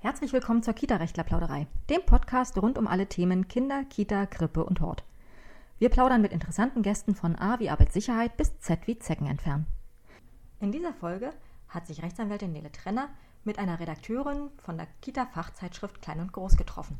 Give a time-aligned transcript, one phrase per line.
[0.00, 5.04] Herzlich willkommen zur Kita-Rechtler-Plauderei, dem Podcast rund um alle Themen Kinder, Kita, Krippe und Hort.
[5.78, 9.66] Wir plaudern mit interessanten Gästen von A wie Arbeitssicherheit bis Z wie Zecken entfernen.
[10.60, 11.32] In dieser Folge
[11.68, 13.10] hat sich Rechtsanwältin Nele Trenner
[13.44, 16.98] mit einer Redakteurin von der Kita-Fachzeitschrift Klein und Groß getroffen.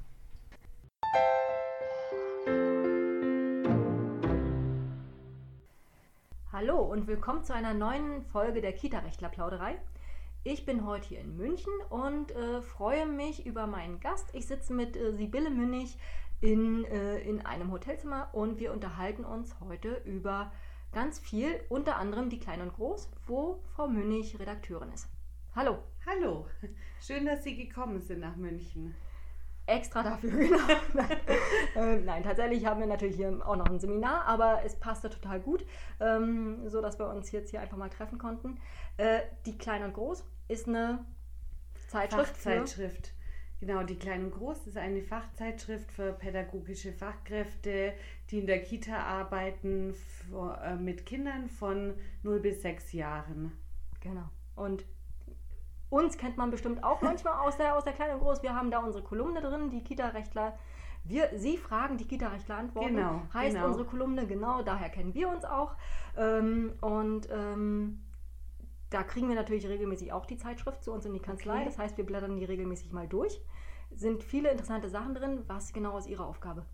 [6.60, 9.80] Hallo und willkommen zu einer neuen Folge der Kita-Rechtler-Plauderei.
[10.42, 14.26] Ich bin heute hier in München und äh, freue mich über meinen Gast.
[14.32, 15.96] Ich sitze mit äh, Sibylle Münnig
[16.40, 20.50] in, äh, in einem Hotelzimmer und wir unterhalten uns heute über
[20.90, 25.06] ganz viel, unter anderem die Klein und Groß, wo Frau Münnig Redakteurin ist.
[25.54, 25.78] Hallo.
[26.06, 26.48] Hallo,
[27.00, 28.96] schön, dass Sie gekommen sind nach München.
[29.68, 30.58] Extra dafür, genau.
[30.94, 31.16] nein.
[31.76, 35.40] Äh, nein, tatsächlich haben wir natürlich hier auch noch ein Seminar, aber es passte total
[35.40, 35.64] gut,
[36.00, 38.58] ähm, so dass wir uns jetzt hier einfach mal treffen konnten.
[38.96, 41.04] Äh, die Klein und Groß ist eine
[41.88, 42.28] Zeitschrift.
[42.28, 43.12] Fachzeitschrift.
[43.60, 47.92] Genau, die Klein und Groß ist eine Fachzeitschrift für pädagogische Fachkräfte,
[48.30, 53.52] die in der Kita arbeiten für, äh, mit Kindern von 0 bis 6 Jahren.
[54.00, 54.30] Genau.
[54.54, 54.84] Und
[55.90, 58.42] uns kennt man bestimmt auch manchmal aus der, aus der Klein und Groß.
[58.42, 60.58] Wir haben da unsere Kolumne drin, die Kita-Rechtler.
[61.04, 62.96] Wir, Sie fragen, die Kita-Rechtler antworten.
[62.96, 63.22] Genau.
[63.32, 63.68] Heißt genau.
[63.68, 65.76] unsere Kolumne, genau, daher kennen wir uns auch.
[66.16, 68.04] Ähm, und ähm,
[68.90, 71.56] da kriegen wir natürlich regelmäßig auch die Zeitschrift zu uns in die Kanzlei.
[71.56, 71.64] Okay.
[71.64, 73.40] Das heißt, wir blättern die regelmäßig mal durch.
[73.90, 75.44] Sind viele interessante Sachen drin.
[75.46, 76.66] Was genau ist Ihre Aufgabe?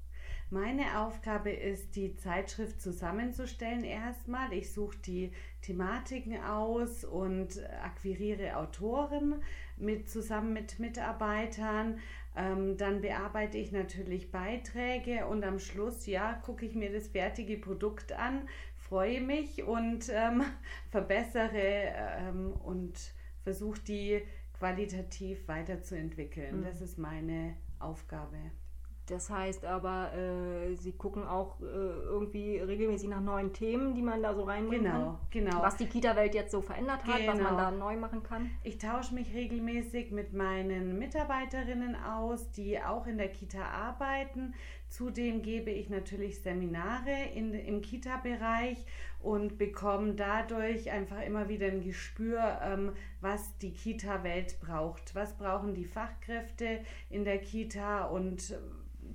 [0.50, 4.53] Meine Aufgabe ist, die Zeitschrift zusammenzustellen erstmal.
[4.53, 9.42] Ich suche die Thematiken aus und akquiriere Autoren
[9.77, 11.98] mit, zusammen mit Mitarbeitern.
[12.36, 17.56] Ähm, dann bearbeite ich natürlich Beiträge und am Schluss, ja, gucke ich mir das fertige
[17.56, 20.42] Produkt an, freue mich und ähm,
[20.91, 23.12] verbessere ähm, und
[23.45, 24.23] versuche die
[24.58, 26.61] qualitativ weiterzuentwickeln.
[26.61, 26.64] Mhm.
[26.64, 28.36] Das ist meine Aufgabe.
[29.07, 34.23] Das heißt aber, äh, Sie gucken auch äh, irgendwie regelmäßig nach neuen Themen, die man
[34.23, 35.19] da so reinbringen Genau, kann.
[35.31, 35.63] genau.
[35.63, 37.57] Was die Kita-Welt jetzt so verändert hat, was man Genau.
[37.57, 38.51] da neu machen kann.
[38.63, 44.55] Ich tausche mich regelmäßig mit meinen Mitarbeiterinnen aus, die auch in der Kita arbeiten.
[44.89, 48.87] Zudem gebe ich natürlich Seminare in, im Kita-Bereich
[49.20, 55.14] und bekomme dadurch einfach immer wieder ein Gespür, ähm, was die Kita-Welt braucht.
[55.14, 58.55] Was brauchen die Fachkräfte in der Kita und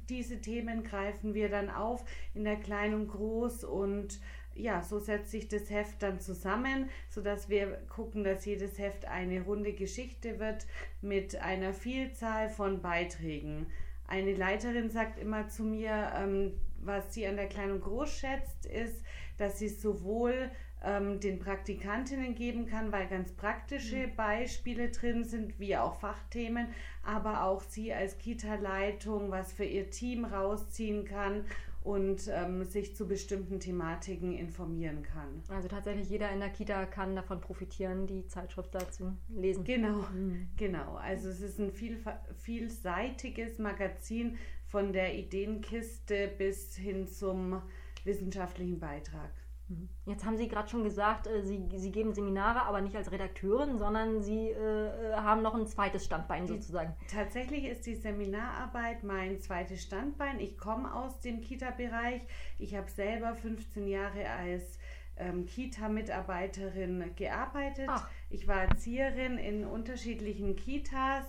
[0.10, 2.04] diese Themen greifen wir dann auf
[2.34, 4.20] in der Klein und Groß und
[4.56, 9.42] ja, so setzt sich das Heft dann zusammen, sodass wir gucken, dass jedes Heft eine
[9.42, 10.66] runde Geschichte wird
[11.02, 13.68] mit einer Vielzahl von Beiträgen.
[14.08, 18.66] Eine Leiterin sagt immer zu mir, ähm, was sie an der Klein und Groß schätzt,
[18.66, 19.02] ist,
[19.38, 20.50] dass sie sowohl
[20.84, 26.68] ähm, den Praktikantinnen geben kann, weil ganz praktische Beispiele drin sind, wie auch Fachthemen,
[27.04, 31.46] aber auch sie als Kita-Leitung was für ihr Team rausziehen kann
[31.82, 35.42] und ähm, sich zu bestimmten Thematiken informieren kann.
[35.48, 39.64] Also tatsächlich jeder in der Kita kann davon profitieren, die Zeitschrift dazu lesen.
[39.64, 40.50] Genau, Mhm.
[40.58, 40.96] genau.
[40.96, 41.98] Also es ist ein viel,
[42.38, 47.62] vielseitiges Magazin von der Ideenkiste bis hin zum
[48.04, 49.32] wissenschaftlichen Beitrag.
[50.06, 53.78] Jetzt haben Sie gerade schon gesagt, äh, Sie, Sie geben Seminare, aber nicht als Redakteurin,
[53.78, 56.96] sondern Sie äh, haben noch ein zweites Standbein sozusagen.
[57.12, 60.40] Tatsächlich ist die Seminararbeit mein zweites Standbein.
[60.40, 62.22] Ich komme aus dem Kita-Bereich.
[62.58, 64.80] Ich habe selber 15 Jahre als
[65.18, 67.88] ähm, Kita-Mitarbeiterin gearbeitet.
[67.90, 68.10] Ach.
[68.30, 71.26] Ich war Erzieherin in unterschiedlichen Kitas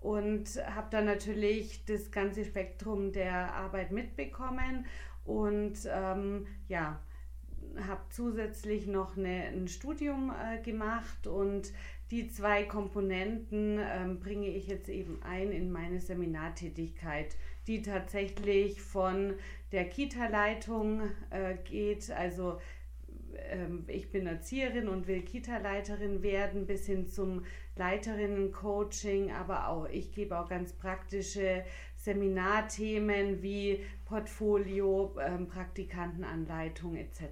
[0.00, 4.86] und habe dann natürlich das ganze Spektrum der Arbeit mitbekommen
[5.24, 7.00] und ähm, ja,
[7.86, 11.72] habe zusätzlich noch eine, ein Studium äh, gemacht und
[12.10, 17.34] die zwei Komponenten ähm, bringe ich jetzt eben ein in meine Seminartätigkeit,
[17.66, 19.34] die tatsächlich von
[19.72, 22.60] der Kita-Leitung äh, geht, also
[23.50, 27.44] ähm, ich bin Erzieherin und will Kita-Leiterin werden, bis hin zum
[27.76, 31.64] Leiterinnen-Coaching, aber auch ich gebe auch ganz praktische
[31.96, 33.80] Seminarthemen wie
[34.14, 37.22] Portfolio, ähm, Praktikantenanleitung etc.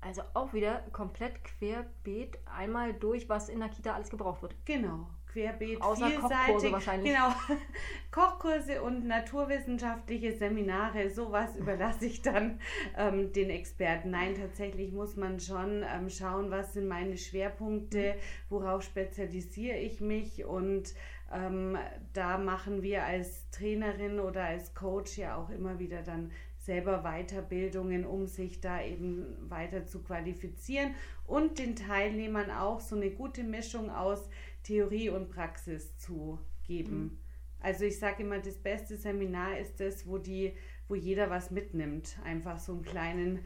[0.00, 4.54] Also auch wieder komplett querbeet einmal durch, was in der Kita alles gebraucht wird.
[4.64, 6.36] Genau, querbeet, Außer vielseitig.
[6.38, 7.12] Kochkurse wahrscheinlich.
[7.12, 7.34] Genau,
[8.12, 12.60] Kochkurse und naturwissenschaftliche Seminare, sowas überlasse ich dann
[12.96, 14.10] ähm, den Experten.
[14.10, 18.14] Nein, tatsächlich muss man schon ähm, schauen, was sind meine Schwerpunkte,
[18.48, 20.94] worauf spezialisiere ich mich und
[21.32, 21.76] ähm,
[22.12, 28.04] da machen wir als Trainerin oder als Coach ja auch immer wieder dann selber Weiterbildungen,
[28.04, 30.94] um sich da eben weiter zu qualifizieren
[31.26, 34.28] und den Teilnehmern auch so eine gute Mischung aus
[34.62, 36.98] Theorie und Praxis zu geben.
[36.98, 37.18] Mhm.
[37.60, 40.54] Also ich sage immer, das beste Seminar ist das, wo die,
[40.88, 42.18] wo jeder was mitnimmt.
[42.24, 43.40] Einfach so einen kleinen,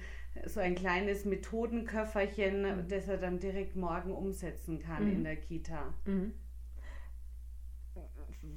[0.47, 2.89] so ein kleines Methodenköfferchen, mhm.
[2.89, 5.13] das er dann direkt morgen umsetzen kann mhm.
[5.13, 5.95] in der Kita.
[6.07, 6.33] Mhm.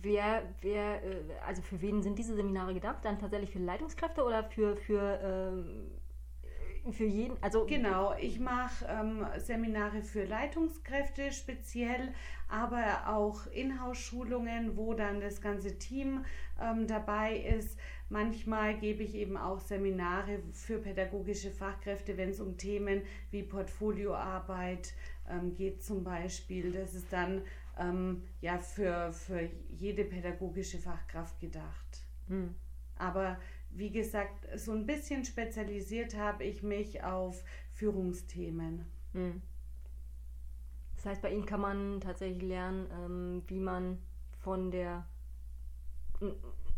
[0.08, 3.04] Wer, wer, äh, also für wen sind diese Seminare gedacht?
[3.04, 5.92] Dann tatsächlich für Leitungskräfte oder für, für ähm
[6.94, 12.14] für jeden, also genau, ich mache ähm, Seminare für Leitungskräfte speziell,
[12.48, 16.24] aber auch Inhouse-Schulungen, wo dann das ganze Team
[16.62, 17.78] ähm, dabei ist.
[18.10, 23.02] Manchmal gebe ich eben auch Seminare für pädagogische Fachkräfte, wenn es um Themen
[23.32, 24.94] wie Portfolioarbeit
[25.30, 26.72] ähm, geht zum Beispiel.
[26.72, 27.42] Das ist dann
[27.80, 32.06] ähm, ja für, für jede pädagogische Fachkraft gedacht.
[32.28, 32.56] Hm.
[32.98, 33.38] Aber
[33.70, 38.86] wie gesagt, so ein bisschen spezialisiert habe ich mich auf Führungsthemen.
[39.14, 39.42] Hm.
[40.96, 44.00] Das heißt, bei Ihnen kann man tatsächlich lernen, ähm, wie man
[44.40, 45.06] von der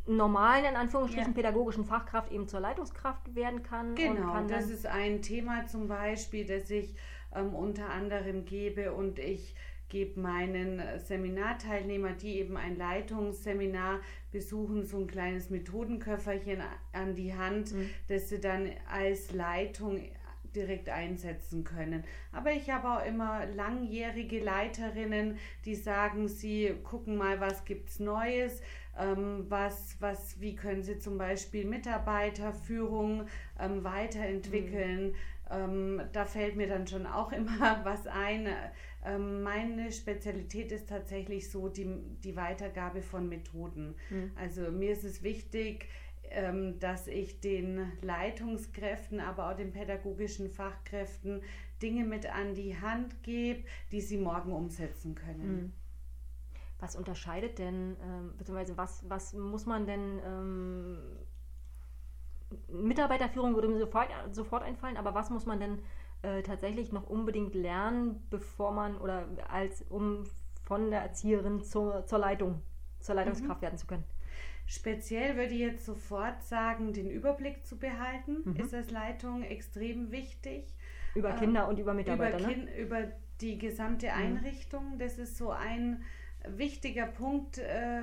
[0.06, 1.36] normalen, in Anführungsstrichen, ja.
[1.36, 3.96] pädagogischen Fachkraft eben zur Leitungskraft werden kann.
[3.96, 6.96] Genau, kann das ist ein Thema zum Beispiel, das ich
[7.34, 9.56] ähm, unter anderem gebe und ich
[9.89, 14.00] gebe meinen Seminarteilnehmern, die eben ein Leitungsseminar
[14.31, 16.62] besuchen, so ein kleines Methodenköfferchen
[16.94, 17.89] an die Hand, mhm.
[18.07, 20.00] das sie dann als Leitung
[20.56, 22.03] direkt einsetzen können.
[22.31, 28.00] Aber ich habe auch immer langjährige Leiterinnen, die sagen, sie gucken mal, was gibt es
[28.00, 28.62] Neues,
[28.97, 33.27] ähm, was, was, wie können sie zum Beispiel Mitarbeiterführung
[33.59, 35.07] ähm, weiterentwickeln.
[35.07, 35.15] Mhm.
[35.51, 38.48] Ähm, da fällt mir dann schon auch immer was ein.
[39.04, 41.88] Ähm, meine Spezialität ist tatsächlich so die,
[42.24, 43.96] die Weitergabe von Methoden.
[44.10, 44.31] Mhm.
[44.36, 45.88] Also mir ist es wichtig,
[46.31, 51.42] ähm, dass ich den Leitungskräften, aber auch den pädagogischen Fachkräften
[51.81, 55.56] Dinge mit an die Hand gebe, die sie morgen umsetzen können.
[55.56, 55.74] Mhm.
[56.80, 60.98] Was unterscheidet denn, ähm, beziehungsweise was, was muss man denn ähm,
[62.72, 65.80] Mitarbeiterführung würde mir sofort, sofort einfallen, aber was muss man denn
[66.22, 70.24] äh, tatsächlich noch unbedingt lernen, bevor man oder als um
[70.63, 72.62] von der Erzieherin zur, zur Leitung,
[73.00, 73.63] zur Leitungskraft mhm.
[73.63, 74.04] werden zu können?
[74.66, 78.56] Speziell würde ich jetzt sofort sagen, den Überblick zu behalten, mhm.
[78.57, 80.75] ist als Leitung extrem wichtig.
[81.16, 82.78] Über Kinder ähm, und über Mitarbeiter, über, kind, ne?
[82.78, 83.07] über
[83.42, 84.13] die gesamte mhm.
[84.13, 84.94] Einrichtung.
[84.94, 85.00] Mhm.
[85.00, 86.04] Das ist so ein
[86.48, 88.01] wichtiger Punkt, äh,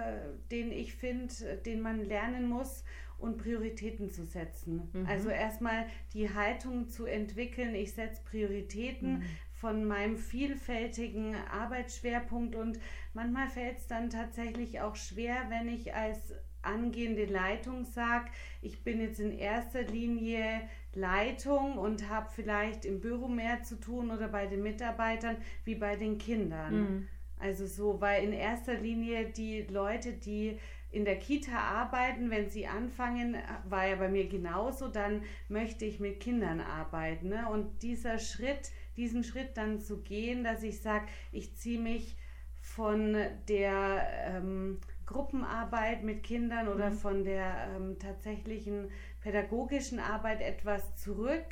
[0.50, 2.82] den ich finde, den man lernen muss
[3.18, 4.88] und Prioritäten zu setzen.
[4.92, 5.06] Mhm.
[5.06, 9.22] Also erstmal die Haltung zu entwickeln, ich setze Prioritäten mhm.
[9.52, 12.78] von meinem vielfältigen Arbeitsschwerpunkt und
[13.14, 16.34] manchmal fällt es dann tatsächlich auch schwer, wenn ich als
[16.66, 18.28] angehende Leitung sage,
[18.60, 24.10] ich bin jetzt in erster Linie Leitung und habe vielleicht im Büro mehr zu tun
[24.10, 26.74] oder bei den Mitarbeitern wie bei den Kindern.
[26.74, 27.08] Mhm.
[27.38, 30.58] Also so, weil in erster Linie die Leute, die
[30.96, 33.36] in der Kita arbeiten, wenn sie anfangen,
[33.68, 37.28] war ja bei mir genauso, dann möchte ich mit Kindern arbeiten.
[37.28, 37.46] Ne?
[37.50, 42.16] Und dieser Schritt, diesen Schritt dann zu gehen, dass ich sage, ich ziehe mich
[42.62, 43.14] von
[43.46, 46.94] der ähm, Gruppenarbeit mit Kindern oder mhm.
[46.94, 48.88] von der ähm, tatsächlichen
[49.20, 51.44] pädagogischen Arbeit etwas zurück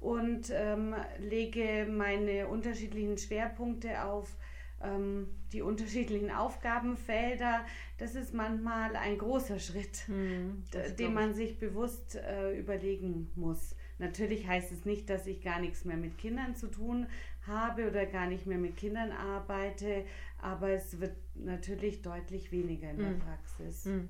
[0.00, 4.36] und ähm, lege meine unterschiedlichen Schwerpunkte auf
[4.82, 7.64] ähm, die unterschiedlichen Aufgabenfelder,
[7.98, 10.62] das ist manchmal ein großer Schritt, hm,
[10.98, 13.76] den man sich bewusst äh, überlegen muss.
[13.98, 17.06] Natürlich heißt es nicht, dass ich gar nichts mehr mit Kindern zu tun
[17.46, 20.04] habe oder gar nicht mehr mit Kindern arbeite,
[20.38, 23.04] aber es wird natürlich deutlich weniger in hm.
[23.04, 23.84] der Praxis.
[23.84, 24.08] Hm.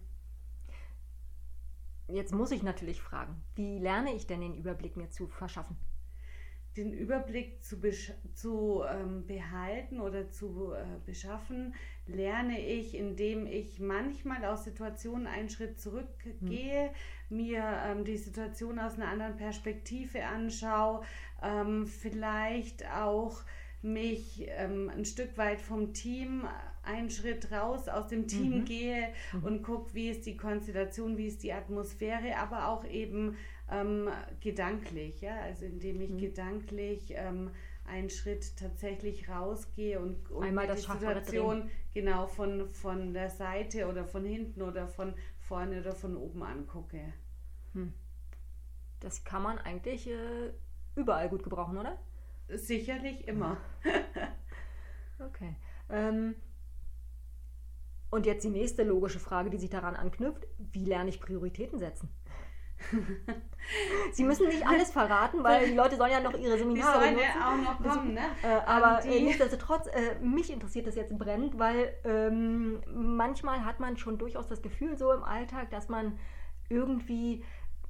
[2.08, 5.76] Jetzt muss ich natürlich fragen, wie lerne ich denn den Überblick mir zu verschaffen?
[6.76, 7.76] Den Überblick zu,
[8.34, 11.74] zu ähm, behalten oder zu äh, beschaffen,
[12.06, 16.90] lerne ich, indem ich manchmal aus Situationen einen Schritt zurückgehe,
[17.28, 17.36] mhm.
[17.36, 21.02] mir ähm, die Situation aus einer anderen Perspektive anschaue,
[21.42, 23.42] ähm, vielleicht auch
[23.82, 26.46] mich ähm, ein Stück weit vom Team
[26.82, 28.64] einen Schritt raus aus dem Team mhm.
[28.64, 29.44] gehe mhm.
[29.44, 33.36] und gucke, wie ist die Konstellation, wie ist die Atmosphäre, aber auch eben
[33.70, 34.08] ähm,
[34.40, 36.18] gedanklich, ja, also indem ich mhm.
[36.18, 37.50] gedanklich ähm,
[37.84, 44.04] einen Schritt tatsächlich rausgehe und, und Einmal die Situation genau von, von der Seite oder
[44.04, 47.12] von hinten oder von vorne oder von oben angucke.
[47.72, 47.92] Hm.
[49.00, 50.52] Das kann man eigentlich äh,
[50.94, 51.98] überall gut gebrauchen, oder?
[52.48, 53.56] Sicherlich immer.
[55.18, 55.56] okay.
[55.88, 56.34] Ähm,
[58.10, 60.46] und jetzt die nächste logische Frage, die sich daran anknüpft.
[60.58, 62.08] Wie lerne ich Prioritäten setzen?
[64.12, 67.18] Sie müssen nicht alles verraten, weil die Leute sollen ja noch ihre Seminare Die sollen
[67.18, 68.20] ja auch noch kommen, ne?
[68.42, 73.64] Äh, aber Ähm, äh, die- nichtsdestotrotz, äh, mich interessiert das jetzt brennend, weil ähm, manchmal
[73.64, 76.18] hat man schon durchaus das Gefühl so im Alltag, dass man
[76.68, 77.44] irgendwie,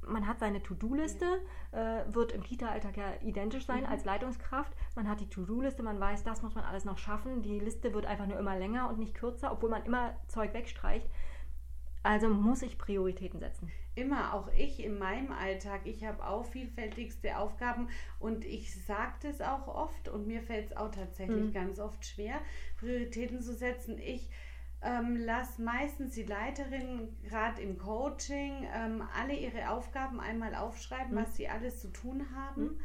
[0.07, 1.25] man hat seine To-Do-Liste,
[1.73, 3.91] äh, wird im Kita-Alltag ja identisch sein Mhm.
[3.91, 4.73] als Leitungskraft.
[4.97, 7.43] Man hat die To-Do-Liste, man weiß, das muss man alles noch schaffen.
[7.43, 11.07] Die Liste wird einfach nur immer länger und nicht kürzer, obwohl man immer Zeug wegstreicht.
[12.03, 13.71] Also muss ich Prioritäten setzen.
[13.97, 15.83] Immer, auch ich in meinem Alltag.
[15.85, 17.89] Ich habe auch vielfältigste Aufgaben
[18.19, 21.53] und ich sage das auch oft und mir fällt es auch tatsächlich Mhm.
[21.53, 22.41] ganz oft schwer,
[22.79, 23.99] Prioritäten zu setzen.
[23.99, 24.31] Ich
[24.83, 31.17] ähm, lasse meistens die Leiterin gerade im Coaching ähm, alle ihre Aufgaben einmal aufschreiben, Mhm.
[31.17, 32.81] was sie alles zu tun haben.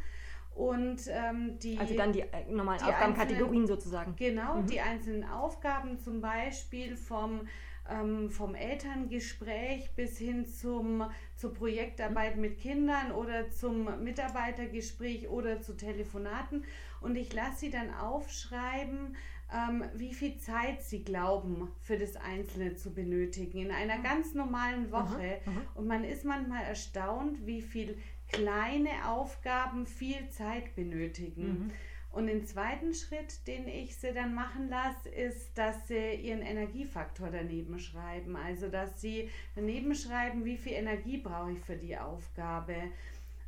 [0.56, 4.16] Und ähm, die Also dann die äh, normalen die Aufgabenkategorien sozusagen.
[4.18, 4.68] Genau, Mhm.
[4.68, 7.48] die einzelnen Aufgaben, zum Beispiel vom,
[7.90, 15.76] ähm, vom Elterngespräch bis hin zum, zur Projektarbeit mit Kindern oder zum Mitarbeitergespräch oder zu
[15.76, 16.64] Telefonaten.
[17.02, 19.16] Und ich lasse sie dann aufschreiben,
[19.54, 24.92] ähm, wie viel Zeit sie glauben, für das Einzelne zu benötigen in einer ganz normalen
[24.92, 25.40] Woche.
[25.46, 25.62] Mhm.
[25.76, 31.66] Und man ist manchmal erstaunt, wie viel kleine Aufgaben viel Zeit benötigen.
[31.66, 31.72] Mhm.
[32.16, 37.30] Und den zweiten Schritt, den ich sie dann machen lasse, ist, dass sie ihren Energiefaktor
[37.30, 38.38] daneben schreiben.
[38.38, 42.76] Also, dass sie daneben schreiben, wie viel Energie brauche ich für die Aufgabe.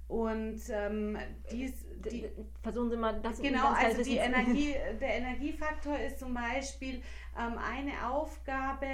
[0.09, 1.17] Und ähm,
[1.49, 2.29] dies, die,
[2.61, 7.01] Versuchen Sie mal das Genau, also die Energie, der Energiefaktor ist zum Beispiel
[7.39, 8.87] ähm, eine Aufgabe,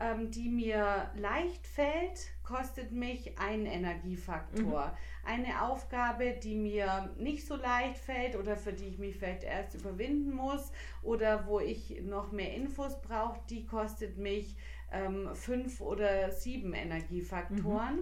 [0.00, 4.86] ähm, die mir leicht fällt, kostet mich einen Energiefaktor.
[4.86, 5.26] Mhm.
[5.26, 9.74] Eine Aufgabe, die mir nicht so leicht fällt oder für die ich mich vielleicht erst
[9.74, 10.72] überwinden muss
[11.02, 14.56] oder wo ich noch mehr Infos brauche, die kostet mich
[14.92, 18.00] ähm, fünf oder sieben Energiefaktoren.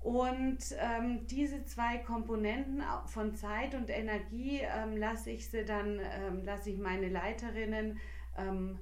[0.00, 6.42] Und ähm, diese zwei Komponenten von Zeit und Energie ähm, lasse ich sie dann, ähm,
[6.42, 8.00] lasse ich meine Leiterinnen,
[8.36, 8.78] ähm,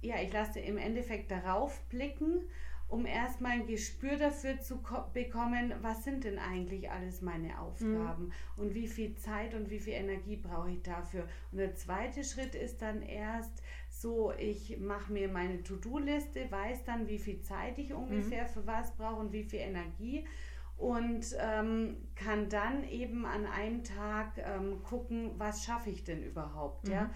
[0.00, 2.42] ja, ich lasse im Endeffekt darauf blicken,
[2.88, 8.32] um erstmal ein Gespür dafür zu ko- bekommen, was sind denn eigentlich alles meine Aufgaben
[8.56, 11.28] und wie viel Zeit und wie viel Energie brauche ich dafür.
[11.52, 17.08] Und der zweite Schritt ist dann erst so, ich mache mir meine To-Do-Liste, weiß dann,
[17.08, 20.24] wie viel Zeit ich ungefähr für was brauche und wie viel Energie
[20.78, 26.86] und ähm, kann dann eben an einem Tag ähm, gucken, was schaffe ich denn überhaupt,
[26.86, 26.92] Mhm.
[26.94, 27.10] ja,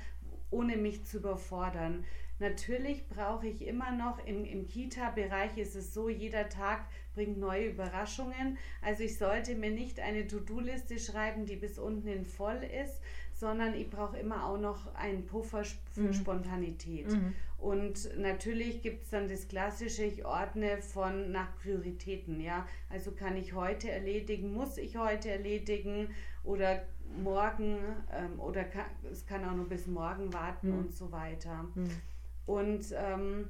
[0.52, 2.04] ohne mich zu überfordern.
[2.38, 7.66] Natürlich brauche ich immer noch, im, im Kita-Bereich ist es so, jeder Tag bringt neue
[7.68, 8.58] Überraschungen.
[8.80, 13.00] Also ich sollte mir nicht eine To-Do-Liste schreiben, die bis unten hin voll ist,
[13.32, 16.12] sondern ich brauche immer auch noch einen Puffer für Mhm.
[16.14, 17.08] Spontanität.
[17.08, 17.34] Mhm.
[17.58, 22.66] Und natürlich gibt es dann das Klassische, ich ordne von nach Prioritäten, ja.
[22.90, 26.08] Also kann ich heute erledigen, muss ich heute erledigen
[26.42, 26.82] oder
[27.22, 27.78] morgen
[28.12, 30.78] ähm, oder kann, es kann auch nur bis morgen warten Mhm.
[30.78, 31.66] und so weiter.
[31.74, 31.90] Mhm.
[32.46, 33.48] Und ähm,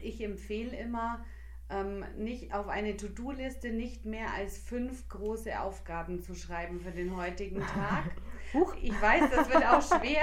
[0.00, 1.24] ich empfehle immer,
[1.70, 7.16] ähm, nicht auf eine To-Do-Liste nicht mehr als fünf große Aufgaben zu schreiben für den
[7.16, 8.04] heutigen Tag.
[8.52, 8.74] Huch.
[8.82, 10.22] Ich weiß, das wird auch schwer,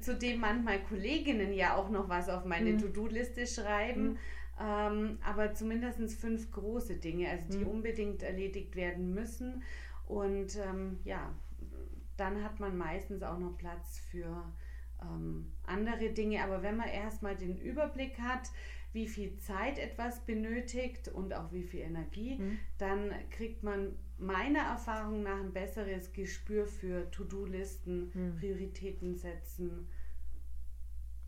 [0.00, 2.78] zudem manchmal Kolleginnen ja auch noch was auf meine Mhm.
[2.78, 4.08] To-Do-Liste schreiben.
[4.10, 4.18] Mhm.
[4.62, 7.70] Ähm, aber zumindest fünf große Dinge, also die Mhm.
[7.70, 9.62] unbedingt erledigt werden müssen.
[10.10, 11.32] Und ähm, ja,
[12.16, 14.44] dann hat man meistens auch noch Platz für
[15.02, 16.42] ähm, andere Dinge.
[16.42, 18.50] Aber wenn man erstmal den Überblick hat,
[18.92, 22.58] wie viel Zeit etwas benötigt und auch wie viel Energie, Mhm.
[22.78, 28.36] dann kriegt man meiner Erfahrung nach ein besseres Gespür für To-Do-Listen, Mhm.
[28.36, 29.86] Prioritäten setzen.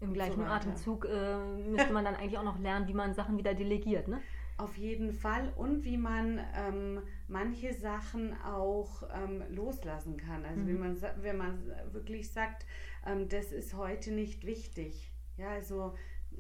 [0.00, 0.50] Im gleichen weiter.
[0.54, 1.38] Atemzug äh,
[1.70, 4.20] müsste man dann eigentlich auch noch lernen, wie man Sachen wieder delegiert, ne?
[4.58, 10.44] Auf jeden Fall und wie man ähm, manche Sachen auch ähm, loslassen kann.
[10.44, 10.66] Also Mhm.
[10.68, 12.66] wenn, man, wenn man wirklich sagt,
[13.06, 15.10] ähm, das ist heute nicht wichtig.
[15.36, 15.94] Ja, also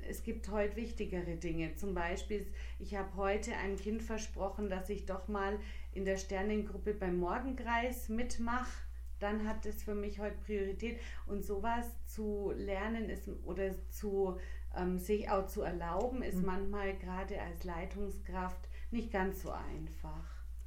[0.08, 1.74] es gibt heute wichtigere Dinge.
[1.74, 2.46] Zum Beispiel,
[2.78, 5.58] ich habe heute einem Kind versprochen, dass ich doch mal
[5.92, 8.70] in der Sternengruppe beim Morgenkreis mitmache.
[9.18, 10.98] Dann hat es für mich heute Priorität.
[11.26, 14.38] Und sowas zu lernen ist oder zu
[14.76, 16.46] ähm, sich auch zu erlauben, ist Mhm.
[16.46, 20.24] manchmal gerade als Leitungskraft nicht ganz so einfach.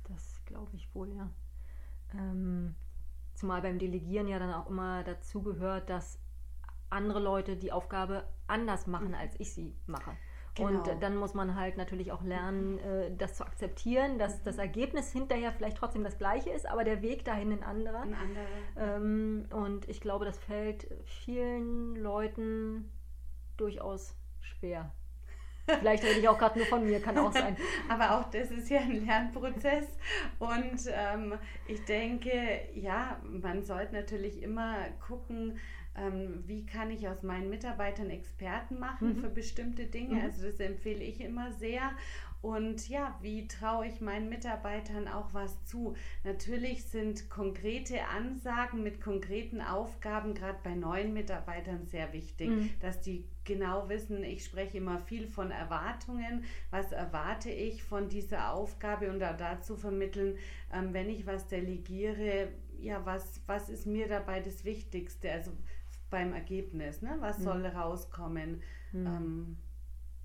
[0.07, 1.29] Das glaube ich wohl, ja.
[2.13, 2.75] Ähm,
[3.33, 6.19] zumal beim Delegieren ja dann auch immer dazu gehört, dass
[6.89, 9.15] andere Leute die Aufgabe anders machen, Mhm.
[9.15, 10.12] als ich sie mache.
[10.53, 10.69] Genau.
[10.69, 15.12] Und dann muss man halt natürlich auch lernen, äh, das zu akzeptieren, dass das Ergebnis
[15.12, 18.03] hinterher vielleicht trotzdem das gleiche ist, aber der Weg dahin ein anderer.
[18.03, 18.45] Ein anderer.
[18.77, 22.89] Ähm, und ich glaube, das fällt vielen Leuten
[23.57, 24.91] durchaus schwer.
[25.67, 27.57] Vielleicht rede ich auch gerade nur von mir, kann auch sein.
[27.89, 29.88] Aber auch das ist ja ein Lernprozess.
[30.38, 31.33] Und ähm,
[31.67, 32.31] ich denke,
[32.75, 34.75] ja, man sollte natürlich immer
[35.07, 35.59] gucken,
[35.97, 39.21] ähm, wie kann ich aus meinen Mitarbeitern Experten machen mhm.
[39.21, 40.15] für bestimmte Dinge.
[40.15, 40.21] Mhm.
[40.21, 41.91] Also das empfehle ich immer sehr.
[42.42, 45.96] Und ja, wie traue ich meinen Mitarbeitern auch was zu?
[46.24, 52.70] Natürlich sind konkrete Ansagen mit konkreten Aufgaben gerade bei neuen Mitarbeitern sehr wichtig, mhm.
[52.82, 56.44] dass die genau wissen, ich spreche immer viel von Erwartungen.
[56.72, 60.38] Was erwarte ich von dieser Aufgabe und da dazu vermitteln,
[60.74, 62.50] ähm, wenn ich was delegiere,
[62.80, 65.32] ja, was, was ist mir dabei das Wichtigste?
[65.32, 65.51] Also
[66.10, 67.18] beim Ergebnis, ne?
[67.20, 67.44] was mhm.
[67.44, 68.62] soll rauskommen?
[68.92, 69.08] Mhm.
[69.08, 69.58] Ähm,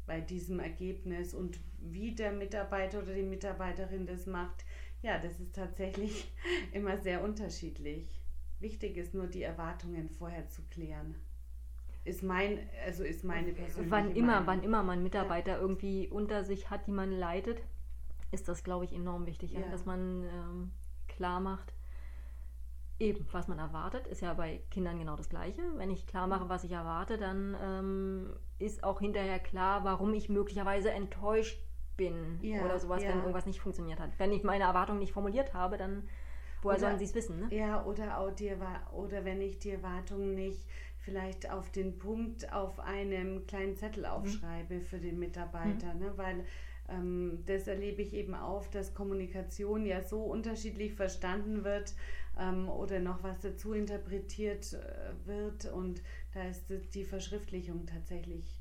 [0.07, 4.65] bei diesem Ergebnis und wie der Mitarbeiter oder die Mitarbeiterin das macht,
[5.03, 6.33] ja, das ist tatsächlich
[6.73, 8.21] immer sehr unterschiedlich.
[8.59, 11.15] Wichtig ist nur, die Erwartungen vorher zu klären.
[12.05, 14.47] Ist mein, also ist meine persönliche Wann immer, Meinung.
[14.47, 17.63] wann immer man Mitarbeiter irgendwie unter sich hat, die man leitet,
[18.33, 19.61] ist das, glaube ich, enorm wichtig, ja.
[19.71, 20.71] dass man ähm,
[21.09, 21.75] klar macht,
[22.99, 25.63] eben, was man erwartet, ist ja bei Kindern genau das Gleiche.
[25.77, 30.29] Wenn ich klar mache, was ich erwarte, dann ähm, ist auch hinterher klar, warum ich
[30.29, 31.61] möglicherweise enttäuscht
[32.01, 33.11] bin ja, oder sowas, ja.
[33.11, 34.11] wenn irgendwas nicht funktioniert hat.
[34.17, 36.09] Wenn ich meine Erwartungen nicht formuliert habe, dann
[36.63, 37.41] woher oder, sollen sie es wissen?
[37.41, 37.55] Ne?
[37.55, 38.51] Ja, oder auch die,
[38.93, 40.67] oder wenn ich die Erwartungen nicht
[40.97, 44.11] vielleicht auf den Punkt auf einem kleinen Zettel mhm.
[44.11, 44.83] aufschreibe mhm.
[44.83, 46.01] für den Mitarbeiter, mhm.
[46.01, 46.13] ne?
[46.17, 46.45] weil
[46.89, 51.95] ähm, das erlebe ich eben auch, dass Kommunikation ja so unterschiedlich verstanden wird
[52.39, 55.67] ähm, oder noch was dazu interpretiert äh, wird.
[55.67, 56.03] Und
[56.33, 56.65] da ist
[56.95, 58.59] die Verschriftlichung tatsächlich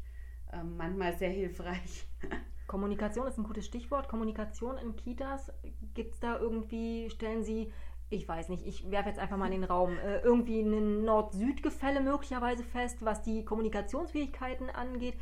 [0.52, 2.06] ähm, manchmal sehr hilfreich.
[2.70, 4.08] Kommunikation ist ein gutes Stichwort.
[4.08, 5.52] Kommunikation in Kitas,
[5.96, 7.74] gibt es da irgendwie, stellen Sie,
[8.12, 12.00] ich weiß nicht, ich werfe jetzt einfach mal in den Raum, äh, irgendwie ein Nord-Süd-Gefälle
[12.00, 15.16] möglicherweise fest, was die Kommunikationsfähigkeiten angeht?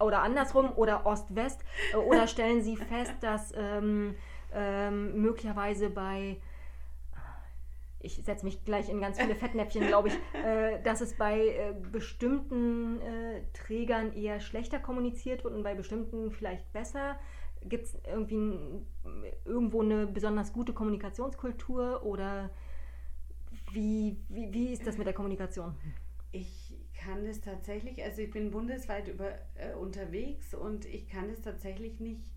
[0.00, 1.62] Oder andersrum, oder Ost-West?
[1.92, 4.14] Äh, oder stellen Sie fest, dass ähm,
[4.54, 6.38] ähm, möglicherweise bei
[8.08, 11.74] ich setze mich gleich in ganz viele Fettnäpfchen, glaube ich, äh, dass es bei äh,
[11.92, 17.18] bestimmten äh, Trägern eher schlechter kommuniziert wird und bei bestimmten vielleicht besser.
[17.62, 18.86] Gibt es irgendwie ein,
[19.44, 22.50] irgendwo eine besonders gute Kommunikationskultur oder
[23.72, 25.74] wie, wie, wie ist das mit der Kommunikation?
[26.30, 31.40] Ich kann das tatsächlich, also ich bin bundesweit über, äh, unterwegs und ich kann das
[31.40, 32.30] tatsächlich nicht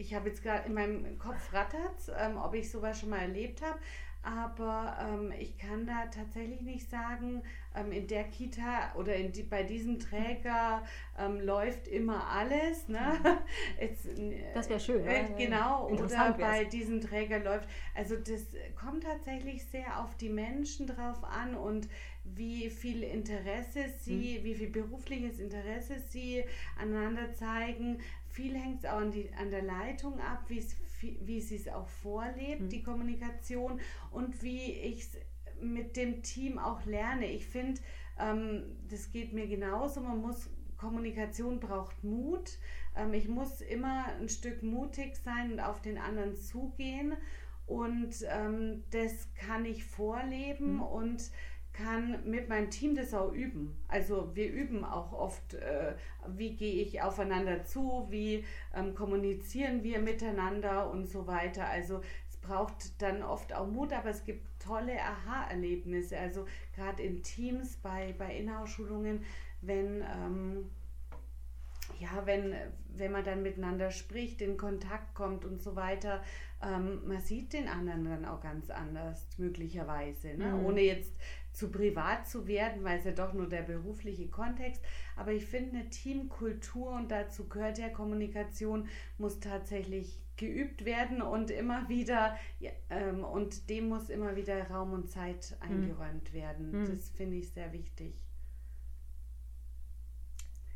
[0.00, 3.60] ich habe jetzt gerade in meinem Kopf rattert, ähm, ob ich sowas schon mal erlebt
[3.60, 3.78] habe
[4.22, 7.42] aber ähm, ich kann da tatsächlich nicht sagen,
[7.74, 10.82] ähm, in der Kita oder in die, bei diesem Träger
[11.18, 12.88] ähm, läuft immer alles.
[12.88, 13.18] Ne?
[13.80, 14.08] Jetzt,
[14.54, 15.06] das wäre schön.
[15.06, 17.68] Äh, genau, oder bei diesem Träger läuft.
[17.94, 18.46] Also das
[18.78, 21.88] kommt tatsächlich sehr auf die Menschen drauf an und
[22.24, 24.44] wie viel Interesse sie, hm.
[24.44, 26.44] wie viel berufliches Interesse sie
[26.78, 28.00] aneinander zeigen.
[28.28, 31.68] Viel hängt es auch an, die, an der Leitung ab, wie es wie sie es
[31.68, 32.68] auch vorlebt, mhm.
[32.68, 35.16] die Kommunikation und wie ich es
[35.60, 37.26] mit dem Team auch lerne.
[37.26, 37.80] Ich finde,
[38.18, 40.00] ähm, das geht mir genauso.
[40.00, 42.58] Man muss Kommunikation braucht Mut.
[42.96, 47.14] Ähm, ich muss immer ein Stück mutig sein und auf den anderen zugehen.
[47.66, 50.82] Und ähm, das kann ich vorleben mhm.
[50.82, 51.30] und
[51.82, 53.76] kann mit meinem Team das auch üben.
[53.88, 55.94] Also wir üben auch oft, äh,
[56.28, 61.66] wie gehe ich aufeinander zu, wie ähm, kommunizieren wir miteinander und so weiter.
[61.66, 66.18] Also es braucht dann oft auch Mut, aber es gibt tolle Aha-Erlebnisse.
[66.18, 69.24] Also gerade in Teams bei, bei Inhouse-Schulungen,
[69.62, 70.02] wenn...
[70.02, 70.70] Ähm,
[71.98, 72.54] ja, wenn,
[72.96, 76.22] wenn man dann miteinander spricht, in Kontakt kommt und so weiter,
[76.62, 80.34] ähm, man sieht den anderen dann auch ganz anders, möglicherweise.
[80.34, 80.46] Ne?
[80.46, 80.64] Mhm.
[80.66, 81.12] Ohne jetzt
[81.60, 84.82] zu privat zu werden, weil es ja doch nur der berufliche Kontext.
[85.14, 91.50] Aber ich finde, eine Teamkultur und dazu gehört ja Kommunikation, muss tatsächlich geübt werden und
[91.50, 92.34] immer wieder,
[92.88, 95.70] ähm, und dem muss immer wieder Raum und Zeit mhm.
[95.70, 96.34] eingeräumt mhm.
[96.34, 96.86] werden.
[96.86, 98.24] Das finde ich sehr wichtig.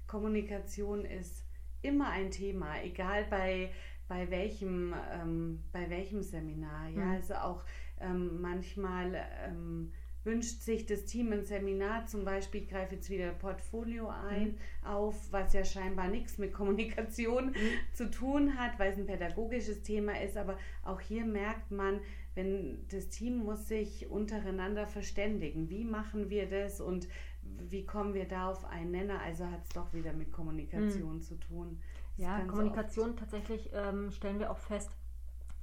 [0.07, 1.47] Kommunikation ist
[1.81, 3.73] immer ein Thema, egal bei,
[4.07, 6.91] bei, welchem, ähm, bei welchem Seminar.
[6.91, 7.11] Ja, mhm.
[7.13, 7.65] also auch
[8.01, 9.15] ähm, manchmal
[9.47, 9.93] ähm,
[10.25, 14.87] wünscht sich das Team ein Seminar, zum Beispiel, ich greife jetzt wieder Portfolio ein, mhm.
[14.87, 17.55] auf, was ja scheinbar nichts mit Kommunikation mhm.
[17.93, 22.01] zu tun hat, weil es ein pädagogisches Thema ist, aber auch hier merkt man,
[22.35, 25.69] wenn das Team muss sich untereinander verständigen.
[25.69, 27.07] Wie machen wir das und
[27.43, 29.21] wie kommen wir da auf einen Nenner?
[29.21, 31.23] Also hat es doch wieder mit Kommunikation mhm.
[31.23, 31.79] zu tun.
[32.17, 34.91] Das ja, Kommunikation tatsächlich ähm, stellen wir auch fest,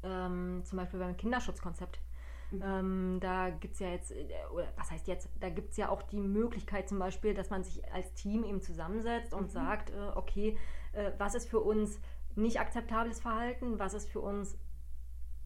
[0.04, 2.00] ähm, zum Beispiel beim Kinderschutzkonzept
[2.52, 2.62] Mhm.
[2.64, 5.90] Ähm, da gibt es ja jetzt, äh, oder was heißt jetzt, da gibt es ja
[5.90, 9.50] auch die Möglichkeit zum Beispiel, dass man sich als Team eben zusammensetzt und mhm.
[9.50, 10.58] sagt, äh, okay,
[10.94, 12.00] äh, was ist für uns
[12.36, 14.58] nicht akzeptables Verhalten, was ist für uns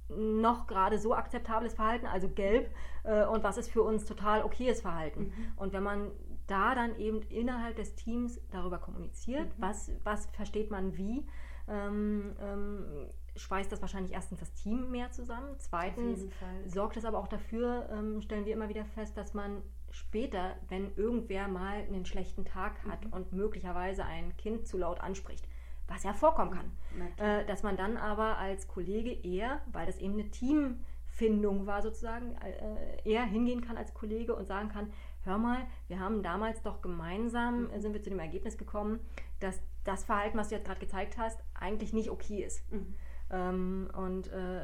[0.08, 2.70] noch gerade so akzeptables Verhalten, also gelb,
[3.04, 5.24] äh, und was ist für uns total okayes Verhalten.
[5.24, 5.34] Mhm.
[5.56, 6.12] Und wenn man
[6.48, 9.62] da dann eben innerhalb des Teams darüber kommuniziert, mhm.
[9.62, 11.26] was, was versteht man wie,
[11.68, 15.56] ähm, ähm, schweißt das wahrscheinlich erstens das Team mehr zusammen.
[15.58, 16.26] Zweitens
[16.66, 20.94] sorgt es aber auch dafür, ähm, stellen wir immer wieder fest, dass man später, wenn
[20.96, 23.14] irgendwer mal einen schlechten Tag hat mhm.
[23.14, 25.48] und möglicherweise ein Kind zu laut anspricht,
[25.88, 26.72] was ja vorkommen kann,
[27.18, 32.36] äh, dass man dann aber als Kollege eher, weil das eben eine Teamfindung war sozusagen,
[32.38, 34.92] äh, eher hingehen kann als Kollege und sagen kann,
[35.24, 37.80] hör mal, wir haben damals doch gemeinsam, mhm.
[37.80, 39.00] sind wir zu dem Ergebnis gekommen,
[39.40, 42.70] dass das Verhalten, was du jetzt gerade gezeigt hast, eigentlich nicht okay ist.
[42.72, 42.96] Mhm.
[43.36, 44.62] Ähm, und äh,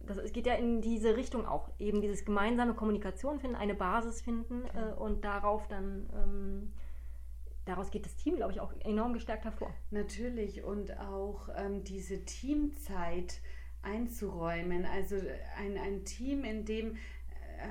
[0.00, 4.20] das, es geht ja in diese Richtung auch, eben dieses gemeinsame Kommunikation finden, eine Basis
[4.20, 4.90] finden okay.
[4.90, 6.72] äh, und darauf dann, ähm,
[7.64, 9.72] daraus geht das Team, glaube ich, auch enorm gestärkt hervor.
[9.90, 13.40] Natürlich und auch ähm, diese Teamzeit
[13.82, 15.16] einzuräumen, also
[15.58, 16.96] ein, ein Team, in dem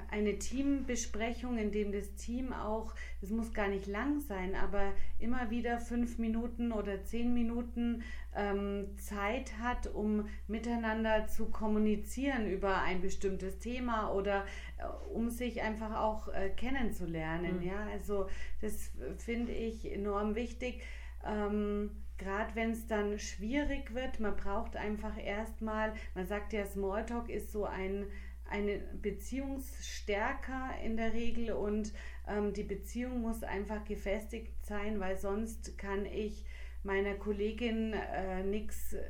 [0.09, 5.49] eine Teambesprechung, in dem das Team auch, es muss gar nicht lang sein, aber immer
[5.49, 8.03] wieder fünf Minuten oder zehn Minuten
[8.35, 14.45] ähm, Zeit hat, um miteinander zu kommunizieren über ein bestimmtes Thema oder
[14.77, 17.57] äh, um sich einfach auch äh, kennenzulernen.
[17.57, 17.67] Mhm.
[17.67, 18.27] Ja, also
[18.61, 20.81] das finde ich enorm wichtig.
[21.25, 27.29] Ähm, gerade wenn es dann schwierig wird, man braucht einfach erstmal, man sagt ja, Smalltalk
[27.29, 28.05] ist so ein
[28.51, 31.93] eine Beziehungsstärker in der Regel und
[32.27, 36.45] ähm, die Beziehung muss einfach gefestigt sein, weil sonst kann ich
[36.83, 39.01] meiner Kollegin äh, nichts äh,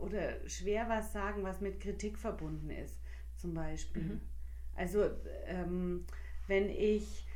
[0.00, 3.00] oder schwer was sagen, was mit Kritik verbunden ist,
[3.36, 4.02] zum Beispiel.
[4.02, 4.20] Mhm.
[4.74, 5.10] Also
[5.46, 6.06] ähm,
[6.46, 7.26] wenn ich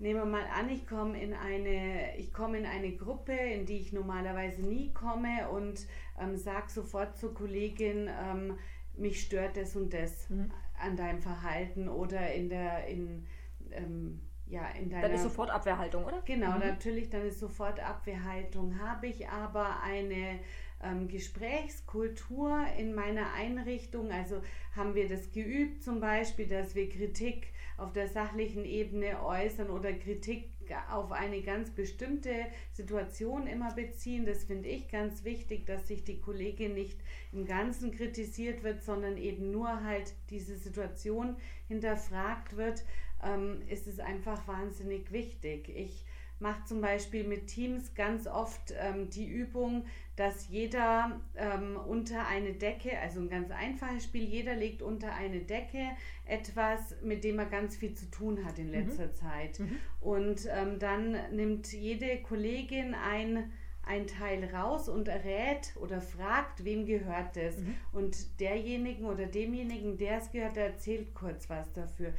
[0.00, 3.78] Nehmen wir mal an, ich komme in eine, ich komme in eine Gruppe, in die
[3.78, 5.88] ich normalerweise nie komme und
[6.20, 8.56] ähm, sage sofort zur Kollegin, ähm,
[8.96, 10.30] mich stört das und das.
[10.30, 13.26] Mhm an deinem Verhalten oder in der, in,
[13.70, 15.02] ähm, ja, in deiner...
[15.02, 16.22] Dann ist sofort Abwehrhaltung, oder?
[16.24, 16.60] Genau, mhm.
[16.60, 18.78] natürlich, dann ist sofort Abwehrhaltung.
[18.80, 20.40] Habe ich aber eine
[20.82, 24.42] ähm, Gesprächskultur in meiner Einrichtung, also
[24.76, 29.92] haben wir das geübt zum Beispiel, dass wir Kritik auf der sachlichen Ebene äußern oder
[29.92, 30.50] Kritik
[30.90, 34.26] auf eine ganz bestimmte Situation immer beziehen.
[34.26, 36.98] Das finde ich ganz wichtig, dass sich die Kollegin nicht
[37.32, 41.36] im Ganzen kritisiert wird, sondern eben nur halt diese Situation
[41.68, 42.84] hinterfragt wird,
[43.22, 45.68] ähm, ist es einfach wahnsinnig wichtig.
[45.74, 46.04] Ich
[46.40, 49.84] mache zum Beispiel mit Teams ganz oft ähm, die Übung,
[50.18, 55.40] dass jeder ähm, unter eine Decke, also ein ganz einfaches Spiel, jeder legt unter eine
[55.40, 55.90] Decke
[56.26, 58.72] etwas, mit dem er ganz viel zu tun hat in mhm.
[58.72, 59.14] letzter mhm.
[59.14, 59.60] Zeit.
[59.60, 59.76] Mhm.
[60.00, 63.52] Und ähm, dann nimmt jede Kollegin ein
[63.84, 67.56] ein Teil raus und rät oder fragt, wem gehört es.
[67.56, 67.74] Mhm.
[67.92, 72.12] Und derjenigen oder demjenigen, der es gehört, der erzählt kurz was dafür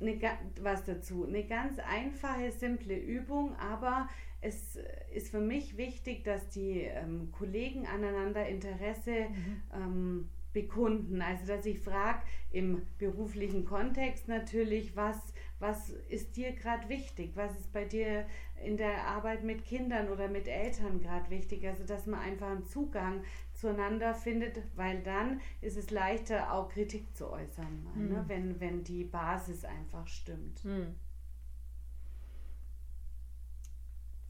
[0.00, 0.18] eine,
[0.60, 1.26] was dazu.
[1.26, 4.08] Eine ganz einfache, simple Übung, aber
[4.40, 4.78] es
[5.12, 9.62] ist für mich wichtig, dass die ähm, Kollegen aneinander Interesse mhm.
[9.74, 11.20] ähm, bekunden.
[11.22, 15.16] Also dass ich frage im beruflichen Kontext natürlich, was,
[15.58, 17.32] was ist dir gerade wichtig?
[17.34, 18.26] Was ist bei dir
[18.64, 21.66] in der Arbeit mit Kindern oder mit Eltern gerade wichtig?
[21.66, 23.22] Also dass man einfach einen Zugang
[23.52, 28.08] zueinander findet, weil dann ist es leichter, auch Kritik zu äußern, mhm.
[28.08, 28.24] ne?
[28.28, 30.64] wenn, wenn die Basis einfach stimmt.
[30.64, 30.94] Mhm.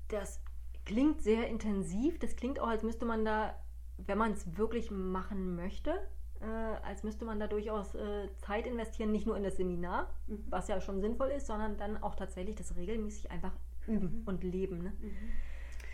[0.09, 0.41] Das
[0.85, 2.19] klingt sehr intensiv.
[2.19, 3.55] Das klingt auch, als müsste man da,
[3.99, 6.01] wenn man es wirklich machen möchte,
[6.41, 10.45] äh, als müsste man da durchaus äh, Zeit investieren, nicht nur in das Seminar, mhm.
[10.49, 13.53] was ja schon sinnvoll ist, sondern dann auch tatsächlich das regelmäßig einfach
[13.87, 14.23] üben mhm.
[14.27, 14.83] und leben.
[14.83, 14.93] Ne?
[15.01, 15.17] Mhm.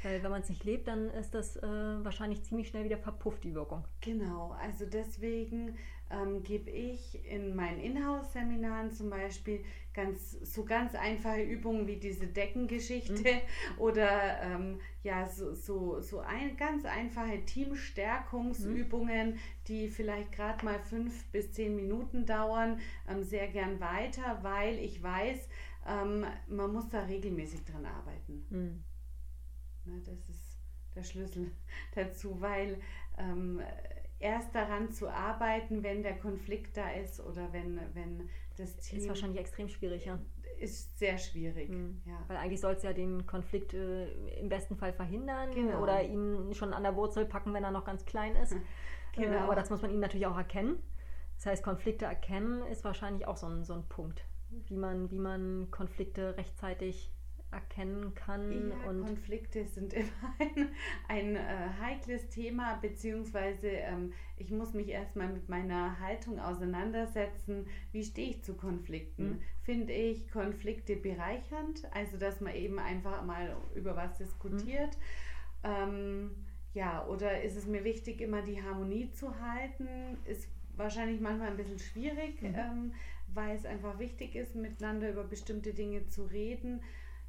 [0.03, 3.42] Weil wenn man es nicht lebt, dann ist das äh, wahrscheinlich ziemlich schnell wieder verpufft,
[3.42, 3.85] die Wirkung.
[4.03, 5.77] Genau, also deswegen
[6.14, 12.27] ähm, gebe ich in meinen Inhouse-Seminaren zum Beispiel ganz so ganz einfache Übungen wie diese
[12.27, 13.40] Deckengeschichte mhm.
[13.79, 19.38] oder ähm, ja so, so, so ein, ganz einfache Teamstärkungsübungen, mhm.
[19.68, 25.03] die vielleicht gerade mal fünf bis zehn Minuten dauern, ähm, sehr gern weiter, weil ich
[25.03, 25.48] weiß,
[25.87, 28.46] ähm, man muss da regelmäßig dran arbeiten.
[28.50, 28.85] Mhm.
[29.85, 30.59] Ne, das ist
[30.94, 31.50] der Schlüssel
[31.94, 32.81] dazu, weil
[33.18, 33.61] ähm,
[34.24, 38.98] erst daran zu arbeiten, wenn der Konflikt da ist oder wenn, wenn das Team.
[38.98, 40.18] Ist wahrscheinlich extrem schwierig, ja.
[40.58, 42.00] Ist sehr schwierig, mhm.
[42.06, 42.18] ja.
[42.26, 44.06] Weil eigentlich soll es ja den Konflikt äh,
[44.40, 45.82] im besten Fall verhindern genau.
[45.82, 48.56] oder ihn schon an der Wurzel packen, wenn er noch ganz klein ist.
[49.14, 49.34] genau.
[49.34, 50.78] Äh, aber das muss man ihm natürlich auch erkennen.
[51.37, 54.24] Das heißt, Konflikte erkennen ist wahrscheinlich auch so ein, so ein Punkt,
[54.68, 57.12] wie man, wie man Konflikte rechtzeitig
[57.50, 58.70] erkennen kann.
[58.70, 60.68] Ja, und Konflikte sind immer ein,
[61.09, 67.66] ein äh, heikles Thema, beziehungsweise ähm, ich muss mich erstmal mit meiner Haltung auseinandersetzen.
[67.92, 69.28] Wie stehe ich zu Konflikten?
[69.28, 69.42] Mhm.
[69.62, 74.98] Finde ich Konflikte bereichernd, also dass man eben einfach mal über was diskutiert?
[75.62, 76.30] Ähm,
[76.74, 80.18] ja, oder ist es mir wichtig, immer die Harmonie zu halten?
[80.24, 82.54] Ist wahrscheinlich manchmal ein bisschen schwierig, Mhm.
[82.57, 82.92] ähm,
[83.28, 86.80] weil es einfach wichtig ist, miteinander über bestimmte Dinge zu reden.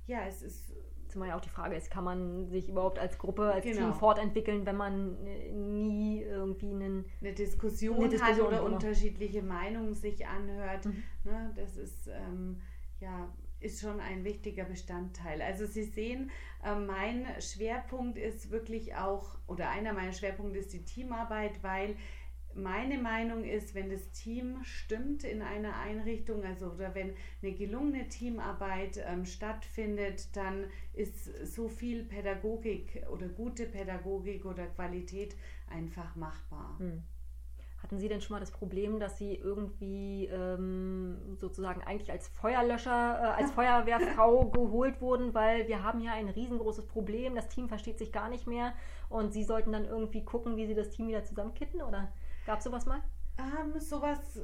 [0.07, 0.73] Ja, es ist
[1.07, 3.77] zumal ja auch die Frage ist, kann man sich überhaupt als Gruppe, als Genau.
[3.77, 7.05] Team fortentwickeln, wenn man äh, nie irgendwie einen.
[7.21, 8.75] eine Diskussion, Eine Diskussion, hat oder genau.
[8.75, 10.85] unterschiedliche Meinungen sich anhört.
[10.85, 11.03] Mhm.
[11.23, 12.61] Ne, das ist ähm,
[12.99, 15.41] ja ist schon ein wichtiger Bestandteil.
[15.41, 16.29] Also Sie sehen,
[16.63, 21.95] äh, mein Schwerpunkt ist wirklich auch, oder einer meiner Schwerpunkte ist die Teamarbeit, weil
[22.55, 28.07] meine Meinung ist, wenn das Team stimmt in einer Einrichtung, also oder wenn eine gelungene
[28.07, 35.35] Teamarbeit ähm, stattfindet, dann ist so viel Pädagogik oder gute Pädagogik oder Qualität
[35.67, 36.79] einfach machbar.
[36.79, 37.03] Hm.
[37.83, 43.19] Hatten Sie denn schon mal das Problem, dass Sie irgendwie ähm, sozusagen eigentlich als Feuerlöscher,
[43.19, 47.99] äh, als Feuerwehrfrau geholt wurden, weil wir haben hier ein riesengroßes Problem, das Team versteht
[47.99, 48.73] sich gar nicht mehr
[49.09, 51.81] und Sie sollten dann irgendwie gucken, wie Sie das Team wieder zusammenkitten?
[51.81, 52.11] Oder
[52.45, 53.01] gab es sowas mal?
[53.37, 54.41] Ähm, sowas äh,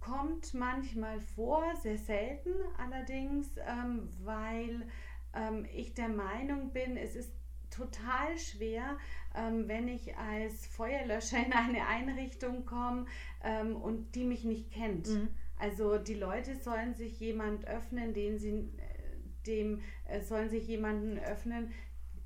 [0.00, 4.86] kommt manchmal vor, sehr selten allerdings, ähm, weil
[5.34, 7.32] ähm, ich der Meinung bin, es ist
[7.70, 8.96] total schwer,
[9.34, 13.06] ähm, wenn ich als Feuerlöscher in eine Einrichtung komme
[13.42, 15.08] ähm, und die mich nicht kennt.
[15.08, 15.28] Mhm.
[15.58, 18.98] Also die Leute sollen sich jemand öffnen, den sie äh,
[19.46, 21.72] dem äh, sollen sich jemanden öffnen,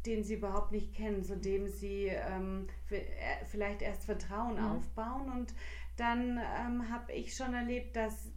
[0.07, 3.01] den sie überhaupt nicht kennen, zu dem sie ähm, äh,
[3.47, 4.65] vielleicht erst Vertrauen Mhm.
[4.65, 5.31] aufbauen.
[5.33, 5.55] Und
[5.97, 8.31] dann ähm, habe ich schon erlebt, dass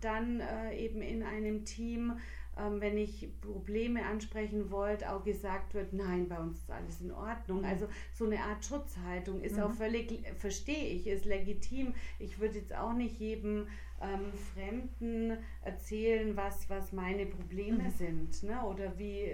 [0.00, 2.18] dann äh, eben in einem Team,
[2.56, 7.10] ähm, wenn ich Probleme ansprechen wollte, auch gesagt wird, nein, bei uns ist alles in
[7.10, 7.58] Ordnung.
[7.60, 7.64] Mhm.
[7.64, 9.62] Also so eine Art Schutzhaltung ist Mhm.
[9.64, 11.94] auch völlig, verstehe ich, ist legitim.
[12.20, 13.66] Ich würde jetzt auch nicht jedem
[14.00, 17.90] ähm, Fremden erzählen, was, was meine Probleme Mhm.
[17.90, 18.42] sind.
[18.44, 18.62] Ne?
[18.64, 19.32] Oder wie,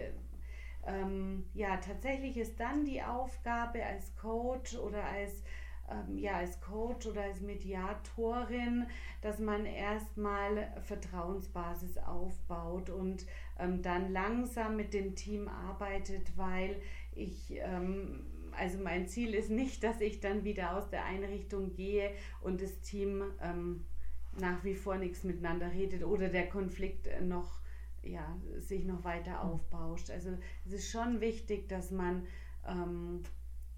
[0.87, 5.43] ähm, ja, tatsächlich ist dann die Aufgabe als Coach oder als,
[5.91, 8.87] ähm, ja, als Coach oder als Mediatorin,
[9.21, 13.27] dass man erstmal Vertrauensbasis aufbaut und
[13.59, 16.77] ähm, dann langsam mit dem Team arbeitet, weil
[17.13, 22.11] ich, ähm, also mein Ziel ist nicht, dass ich dann wieder aus der Einrichtung gehe
[22.41, 23.85] und das Team ähm,
[24.39, 27.61] nach wie vor nichts miteinander redet oder der Konflikt äh, noch
[28.07, 30.11] ja, sich noch weiter aufbauscht.
[30.11, 30.31] Also
[30.67, 32.27] es ist schon wichtig, dass man
[32.67, 33.23] ähm,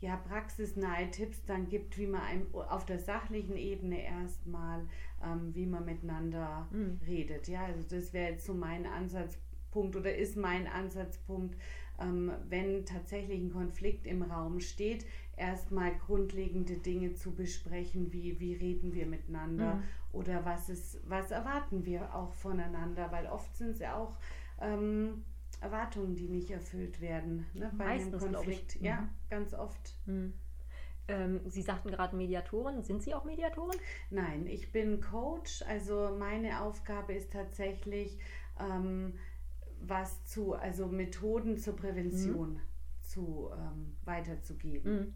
[0.01, 4.87] ja, praxisnahe Tipps dann gibt, wie man einem auf der sachlichen Ebene erstmal,
[5.25, 7.01] ähm, wie man miteinander Mhm.
[7.07, 7.49] redet.
[7.49, 11.57] Ja, also das wäre jetzt so mein Ansatzpunkt oder ist mein Ansatzpunkt,
[11.99, 18.55] ähm, wenn tatsächlich ein Konflikt im Raum steht, erstmal grundlegende Dinge zu besprechen, wie, wie
[18.55, 19.83] reden wir miteinander Mhm.
[20.17, 24.17] Oder was, ist, was erwarten wir auch voneinander, weil oft sind es ja auch
[24.61, 25.25] ähm,
[25.61, 28.57] Erwartungen, die nicht erfüllt werden ne, bei Meistens, einem glaub ich.
[28.57, 28.81] Konflikt.
[28.81, 28.87] Mhm.
[28.87, 29.95] Ja, ganz oft.
[30.07, 30.33] Hm.
[31.09, 32.83] Ähm, Sie sagten gerade Mediatorin.
[32.83, 33.79] Sind Sie auch Mediatorin?
[34.11, 38.19] Nein, ich bin Coach, also meine Aufgabe ist tatsächlich,
[38.59, 39.15] ähm,
[39.81, 42.61] was zu, also Methoden zur Prävention
[43.03, 45.15] zu ähm, weiterzugeben.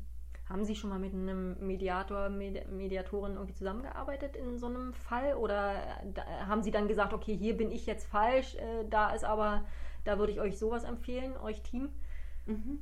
[0.51, 5.35] Haben Sie schon mal mit einem Mediator, Medi Mediatorin irgendwie zusammengearbeitet in so einem Fall?
[5.37, 9.15] Oder äh, da, haben Sie dann gesagt, okay, hier bin ich jetzt falsch, äh, da
[9.15, 9.65] ist aber,
[10.05, 11.91] da würde ich euch sowas empfehlen, euch Team?
[12.47, 12.81] Mhm.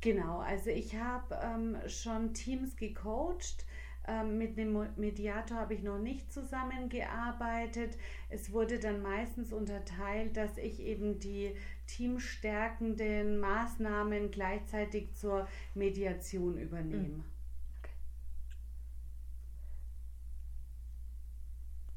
[0.00, 3.64] Genau, also ich habe ähm, schon Teams gecoacht.
[4.08, 7.98] Ähm, mit einem Mediator habe ich noch nicht zusammengearbeitet.
[8.28, 11.56] Es wurde dann meistens unterteilt, dass ich eben die
[11.88, 17.24] teamstärkenden Maßnahmen gleichzeitig zur Mediation übernehme.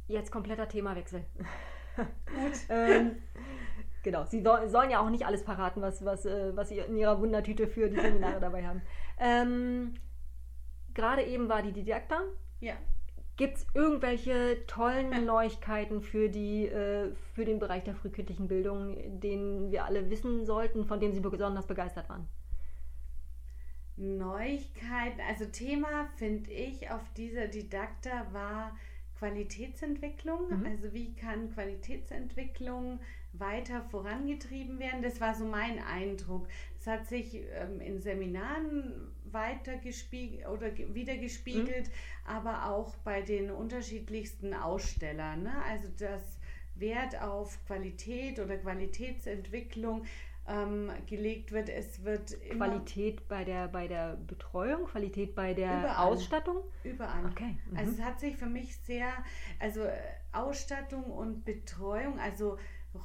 [0.07, 1.23] Jetzt kompletter Themawechsel.
[1.95, 2.07] Gut.
[2.69, 3.17] ähm,
[4.01, 6.97] genau, Sie soll, sollen ja auch nicht alles verraten, was, was, äh, was Sie in
[6.97, 8.81] Ihrer Wundertüte für die Seminare dabei haben.
[9.19, 9.93] Ähm,
[10.93, 12.21] Gerade eben war die Didakta.
[12.59, 12.73] Ja.
[13.37, 19.71] Gibt es irgendwelche tollen Neuigkeiten für, die, äh, für den Bereich der frühkindlichen Bildung, den
[19.71, 22.27] wir alle wissen sollten, von dem Sie besonders begeistert waren?
[23.95, 28.77] Neuigkeiten, also Thema finde ich auf dieser Didakta war
[29.19, 30.59] Qualitätsentwicklung.
[30.59, 30.65] Mhm.
[30.65, 32.99] Also wie kann Qualitätsentwicklung
[33.33, 35.01] weiter vorangetrieben werden?
[35.01, 36.47] Das war so mein Eindruck.
[36.79, 41.89] Es hat sich ähm, in Seminaren weiter gespiegelt oder ge- wiedergespiegelt,
[42.25, 45.43] aber auch bei den unterschiedlichsten Ausstellern.
[45.43, 45.53] Ne?
[45.69, 46.39] Also das
[46.75, 50.05] Wert auf Qualität oder Qualitätsentwicklung
[50.47, 51.69] ähm, gelegt wird.
[51.69, 56.63] Es wird Qualität bei der, bei der Betreuung, Qualität bei der überall, Ausstattung?
[56.83, 57.25] Überall.
[57.27, 57.57] Okay.
[57.69, 57.77] Mhm.
[57.77, 59.11] Also es hat sich für mich sehr,
[59.59, 59.87] also
[60.31, 62.57] Ausstattung und Betreuung, also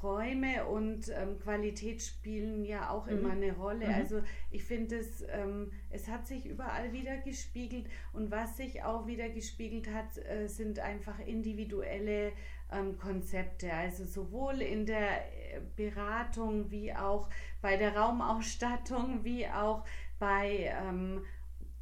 [0.02, 3.12] Räume und ähm, Qualität spielen ja auch mhm.
[3.12, 3.86] immer eine Rolle.
[3.86, 3.94] Mhm.
[3.94, 9.06] Also ich finde es, ähm, es hat sich überall wieder gespiegelt und was sich auch
[9.06, 12.32] wieder gespiegelt hat, äh, sind einfach individuelle
[12.72, 13.72] ähm, Konzepte.
[13.72, 17.28] Also sowohl in der äh, Beratung wie auch
[17.60, 19.84] bei der Raumausstattung wie auch
[20.18, 21.24] bei ähm,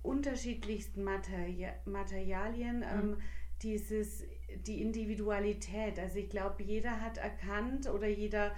[0.02, 2.78] unterschiedlichsten Materi Materialien.
[2.78, 2.84] Mhm.
[2.84, 3.16] Ähm,
[3.62, 4.24] dieses
[4.58, 5.98] die Individualität.
[5.98, 8.52] Also ich glaube, jeder hat erkannt oder jeder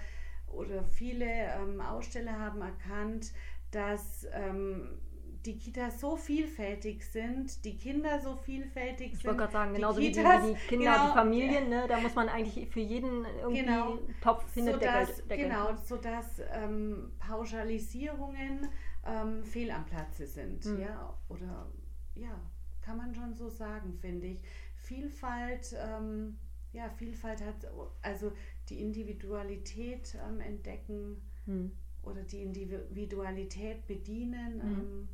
[0.46, 3.32] oder viele ähm, Aussteller haben erkannt,
[3.70, 4.98] dass ähm,
[5.44, 9.18] die Kitas so vielfältig sind, die Kinder so vielfältig sind.
[9.18, 12.00] Ich wollte gerade sagen, genauso die Kitas, wie die, Kinder, genau, die Familien, ne, da
[12.00, 17.12] muss man eigentlich für jeden irgendwie genau, Topf findet sodass, der, der Genau, sodass ähm,
[17.18, 18.68] Pauschalisierungen
[19.06, 20.64] ähm, fehl am Platze sind.
[20.64, 20.80] Mhm.
[20.80, 21.66] Ja, oder
[22.14, 22.40] ja,
[22.80, 24.38] kann man schon so sagen, finde ich.
[24.84, 26.36] Vielfalt, ähm,
[26.72, 27.66] ja, Vielfalt hat,
[28.02, 28.32] also
[28.68, 31.72] die Individualität ähm, entdecken hm.
[32.02, 34.62] oder die Individualität bedienen.
[34.62, 34.70] Hm.
[34.70, 35.08] Ähm,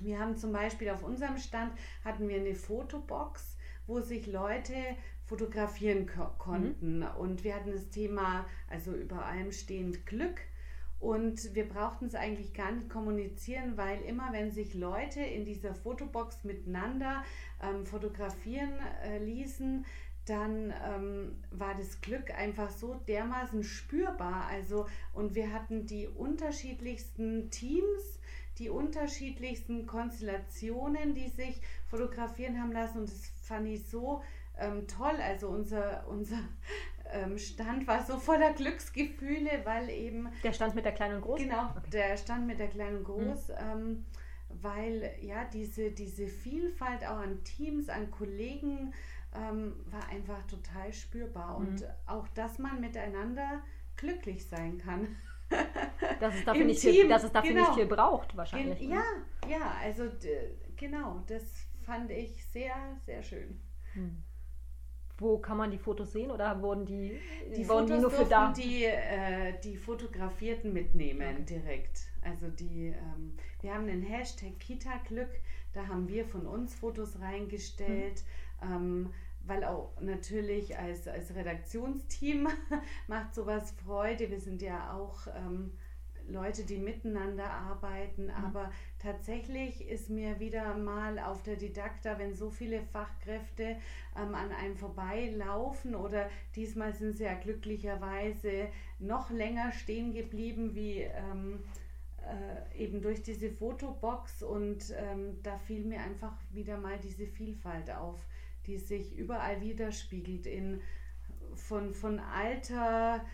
[0.00, 1.72] wir haben zum Beispiel auf unserem Stand
[2.04, 4.74] hatten wir eine Fotobox, wo sich Leute
[5.24, 7.00] fotografieren ko konnten.
[7.00, 7.08] Mhm.
[7.18, 10.40] Und wir hatten das Thema, also über allem stehend Glück.
[11.00, 15.74] Und wir brauchten es eigentlich gar nicht kommunizieren, weil immer wenn sich Leute in dieser
[15.74, 17.24] Fotobox miteinander
[17.62, 18.72] ähm, fotografieren
[19.04, 19.84] äh, ließen,
[20.28, 24.46] dann ähm, war das Glück einfach so dermaßen spürbar.
[24.50, 28.20] Also, und wir hatten die unterschiedlichsten Teams,
[28.58, 33.00] die unterschiedlichsten Konstellationen, die sich fotografieren haben lassen.
[33.00, 34.22] Und das fand ich so
[34.58, 35.16] ähm, toll.
[35.22, 36.40] Also unser, unser
[37.36, 40.28] Stand war so voller Glücksgefühle, weil eben.
[40.42, 41.40] Der Stand mit der kleinen und groß?
[41.40, 41.90] Genau, okay.
[41.92, 43.48] der Stand mit der kleinen und groß.
[43.48, 43.54] Mhm.
[43.58, 44.04] Ähm,
[44.48, 48.94] weil ja diese, diese Vielfalt auch an Teams, an Kollegen
[49.34, 51.58] ähm, war einfach total spürbar.
[51.58, 51.66] Mhm.
[51.66, 53.62] Und auch, dass man miteinander
[53.96, 55.16] glücklich sein kann.
[56.20, 57.66] dass es dafür, nicht, viel, dass es dafür genau.
[57.66, 58.78] nicht viel braucht, wahrscheinlich.
[58.78, 58.96] Gen ne?
[59.48, 60.04] ja, ja, also
[60.76, 61.42] genau, das
[61.82, 62.74] fand ich sehr,
[63.06, 63.60] sehr schön.
[63.94, 64.22] Mhm.
[65.18, 67.18] Wo kann man die Fotos sehen oder wurden die,
[67.56, 68.52] die wurden Fotos die nur für da?
[68.52, 71.60] Die, äh, die Fotografierten mitnehmen okay.
[71.60, 72.08] direkt.
[72.22, 75.30] Also die, ähm, wir haben den Hashtag Kita-Glück,
[75.72, 78.22] da haben wir von uns Fotos reingestellt.
[78.62, 78.72] Mhm.
[78.72, 79.10] Ähm,
[79.48, 82.48] weil auch natürlich als, als Redaktionsteam
[83.08, 84.30] macht sowas Freude.
[84.30, 85.72] Wir sind ja auch ähm,
[86.28, 88.24] Leute, die miteinander arbeiten.
[88.26, 88.30] Mhm.
[88.44, 93.76] Aber tatsächlich ist mir wieder mal auf der Didakta, wenn so viele Fachkräfte
[94.16, 101.00] ähm, an einem vorbeilaufen oder diesmal sind sie ja glücklicherweise noch länger stehen geblieben wie
[101.02, 101.60] ähm,
[102.28, 107.90] äh, eben durch diese Fotobox und ähm, da fiel mir einfach wieder mal diese Vielfalt
[107.90, 108.26] auf,
[108.66, 110.82] die sich überall widerspiegelt in
[111.54, 113.24] von, von Alter,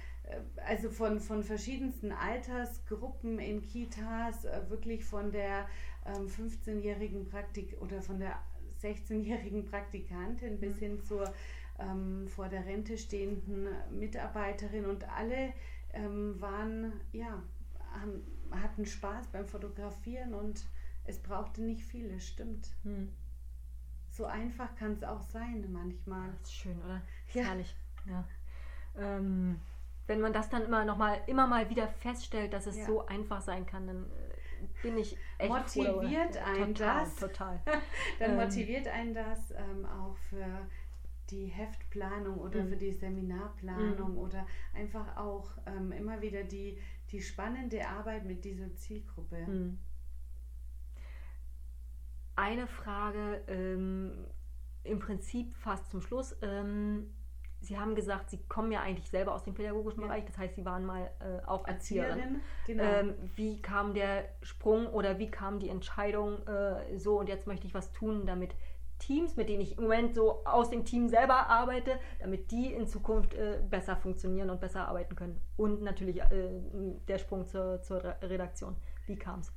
[0.67, 5.69] also von, von verschiedensten Altersgruppen in Kitas, äh, wirklich von der
[6.07, 8.39] ähm, 15-jährigen Praktik oder von der
[8.83, 10.79] 16-jährigen Praktikantin bis mhm.
[10.79, 11.33] hin zur
[11.79, 15.53] ähm, vor der Rente stehenden Mitarbeiterin und alle
[15.93, 17.43] ähm, waren, ja,
[17.93, 20.65] haben, hatten Spaß beim Fotografieren und
[21.05, 22.69] es brauchte nicht viel, es stimmt.
[22.83, 23.13] Hm.
[24.11, 26.31] So einfach kann es auch sein manchmal.
[26.41, 27.03] Das ist schön, oder?
[27.33, 27.43] Ja.
[27.45, 27.75] Herrlich.
[28.07, 28.25] Ja.
[28.97, 29.61] Ähm,
[30.07, 32.87] wenn man das dann immer noch mal, immer mal wieder feststellt, dass es ja.
[32.87, 37.17] so einfach sein kann, dann äh, bin ich echt motiviert froh, einen total, das.
[37.17, 37.61] Total.
[38.19, 40.67] dann ähm, motiviert einen das ähm, auch für
[41.31, 42.69] die Heftplanung oder mhm.
[42.69, 44.19] für die Seminarplanung mhm.
[44.19, 46.79] oder einfach auch ähm, immer wieder die,
[47.11, 49.47] die spannende Arbeit mit dieser Zielgruppe.
[49.47, 49.79] Mhm.
[52.37, 54.27] Eine Frage ähm,
[54.83, 56.37] im Prinzip fast zum Schluss.
[56.43, 57.11] Ähm,
[57.65, 60.07] Sie haben gesagt, Sie kommen ja eigentlich selber aus dem pädagogischen ja.
[60.07, 62.19] Bereich, das heißt, Sie waren mal äh, auch Erzieherin.
[62.19, 62.83] Erzieherin genau.
[62.85, 67.67] ähm, wie kam der Sprung oder wie kam die Entscheidung, äh, so und jetzt möchte
[67.67, 68.55] ich was tun, damit
[68.99, 72.87] Teams, mit denen ich im Moment so aus dem Team selber arbeite, damit die in
[72.87, 75.41] Zukunft äh, besser funktionieren und besser arbeiten können.
[75.57, 76.61] Und natürlich äh,
[77.09, 78.77] der Sprung zur, zur Redaktion.
[79.07, 79.53] Wie kam es?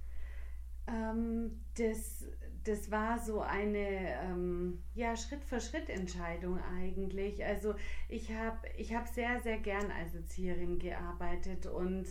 [0.87, 2.25] Ähm, das,
[2.63, 7.43] das war so eine ähm, ja, Schritt-für-Schritt-Entscheidung eigentlich.
[7.45, 7.75] Also
[8.09, 12.07] ich habe ich hab sehr, sehr gern als Erzieherin gearbeitet und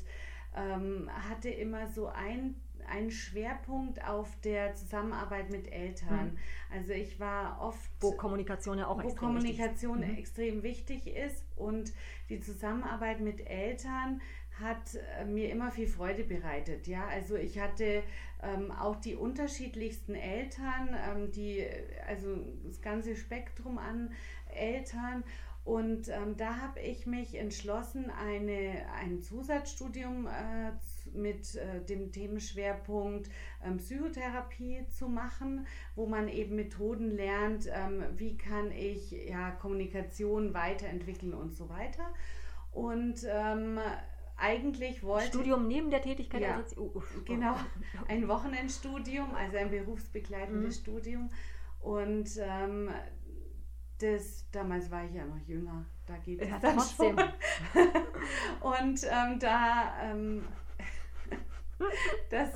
[0.55, 2.57] ähm, hatte immer so ein
[2.89, 6.33] einen Schwerpunkt auf der Zusammenarbeit mit Eltern.
[6.33, 6.39] Mhm.
[6.73, 10.13] Also ich war oft wo Kommunikation ja auch wo extrem Kommunikation wichtig ist.
[10.13, 10.19] Mhm.
[10.19, 11.93] extrem wichtig ist und
[12.29, 14.21] die Zusammenarbeit mit Eltern
[14.61, 16.87] hat äh, mir immer viel Freude bereitet.
[16.87, 18.03] Ja, also ich hatte
[18.43, 21.67] ähm, auch die unterschiedlichsten Eltern, ähm, die
[22.07, 24.11] also das ganze Spektrum an
[24.55, 25.25] Eltern
[25.67, 30.71] und ähm, da habe ich mich entschlossen, eine, ein Zusatzstudium äh,
[31.13, 33.29] mit äh, dem Themenschwerpunkt
[33.65, 35.67] ähm, Psychotherapie zu machen,
[35.97, 42.15] wo man eben Methoden lernt, ähm, wie kann ich ja, Kommunikation weiterentwickeln und so weiter.
[42.71, 43.81] Und ähm,
[44.37, 47.57] eigentlich wollte Studium neben der Tätigkeit ja, als oh, oh, genau
[48.09, 50.83] ein Wochenendstudium also ein berufsbegleitendes mhm.
[50.83, 51.31] Studium
[51.81, 52.91] und ähm,
[53.99, 57.19] das, damals war ich ja noch jünger, da geht es ja, dann trotzdem.
[57.19, 57.89] Schon.
[58.61, 60.45] Und ähm, da, ähm,
[62.31, 62.51] das,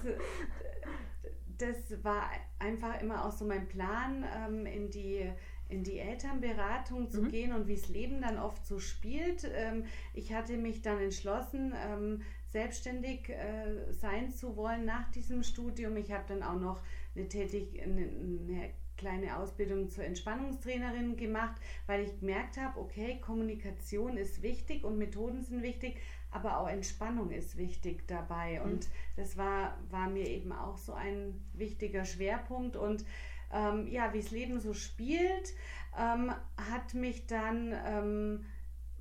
[1.59, 5.31] das war einfach immer auch so mein Plan, ähm, in die
[5.70, 7.28] in die Elternberatung zu mhm.
[7.28, 9.50] gehen und wie das Leben dann oft so spielt.
[9.54, 15.96] Ähm, ich hatte mich dann entschlossen, ähm, selbstständig äh, sein zu wollen nach diesem Studium.
[15.96, 16.80] Ich habe dann auch noch
[17.14, 21.56] eine, Tätig eine, eine kleine Ausbildung zur Entspannungstrainerin gemacht,
[21.86, 25.96] weil ich gemerkt habe, okay, Kommunikation ist wichtig und Methoden sind wichtig,
[26.30, 28.58] aber auch Entspannung ist wichtig dabei.
[28.58, 28.70] Mhm.
[28.70, 32.76] Und das war, war mir eben auch so ein wichtiger Schwerpunkt.
[32.76, 33.04] Und
[33.53, 35.55] ähm, ja, wie das Leben so spielt,
[35.98, 37.74] ähm, hat mich dann...
[37.84, 38.46] Ähm,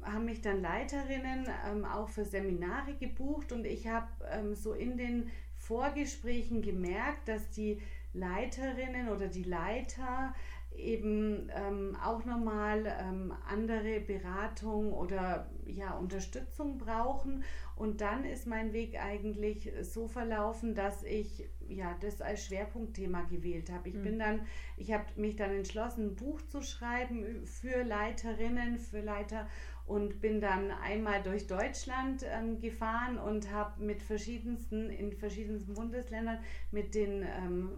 [0.01, 4.95] haben mich dann Leiterinnen ähm, auch für Seminare gebucht und ich habe ähm, so in
[4.95, 7.81] den Vorgesprächen gemerkt, dass die
[8.13, 10.33] Leiterinnen oder die Leiter
[10.75, 17.43] eben ähm, auch nochmal ähm, andere Beratung oder ja, Unterstützung brauchen.
[17.75, 23.71] Und dann ist mein Weg eigentlich so verlaufen, dass ich ja das als Schwerpunktthema gewählt
[23.71, 23.89] habe.
[23.89, 24.03] Ich mhm.
[24.03, 24.41] bin dann,
[24.77, 29.47] ich habe mich dann entschlossen, ein Buch zu schreiben für Leiterinnen, für Leiter
[29.85, 36.39] und bin dann einmal durch Deutschland ähm, gefahren und habe mit verschiedensten, in verschiedensten Bundesländern
[36.71, 37.71] mit den ähm,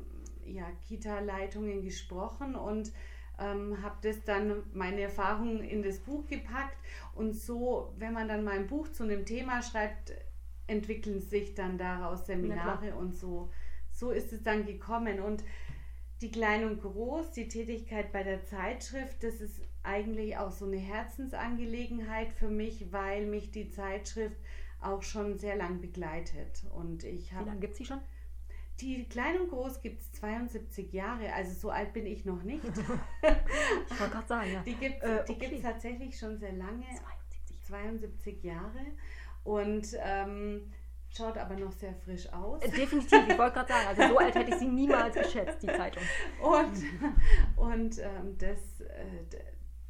[0.46, 2.92] ja, Kita-Leitungen gesprochen und
[3.40, 6.78] ähm, habe das dann meine Erfahrungen in das Buch gepackt
[7.16, 10.14] und so, wenn man dann mal ein Buch zu einem Thema schreibt,
[10.68, 13.52] entwickeln sich dann daraus Seminare und so.
[14.02, 15.44] So ist es dann gekommen und
[16.22, 20.78] die Klein und Groß, die Tätigkeit bei der Zeitschrift, das ist eigentlich auch so eine
[20.78, 24.38] Herzensangelegenheit für mich, weil mich die Zeitschrift
[24.82, 26.66] auch schon sehr lang begleitet.
[26.74, 28.00] Und ich Wie lange gibt es sie schon?
[28.80, 32.66] Die Klein und Groß gibt es 72 Jahre, also so alt bin ich noch nicht.
[32.66, 34.64] ich wollte gerade sagen, ja.
[34.64, 35.60] Die gibt es äh, okay.
[35.62, 38.82] tatsächlich schon sehr lange, 72, 72 Jahre.
[39.44, 40.72] Und ähm,
[41.16, 42.62] schaut aber noch sehr frisch aus.
[42.64, 45.68] Äh, definitiv, ich wollte gerade sagen, also so alt hätte ich sie niemals geschätzt, die
[45.68, 46.04] Zeitung.
[46.42, 46.84] Und,
[47.56, 49.40] und ähm, das, äh,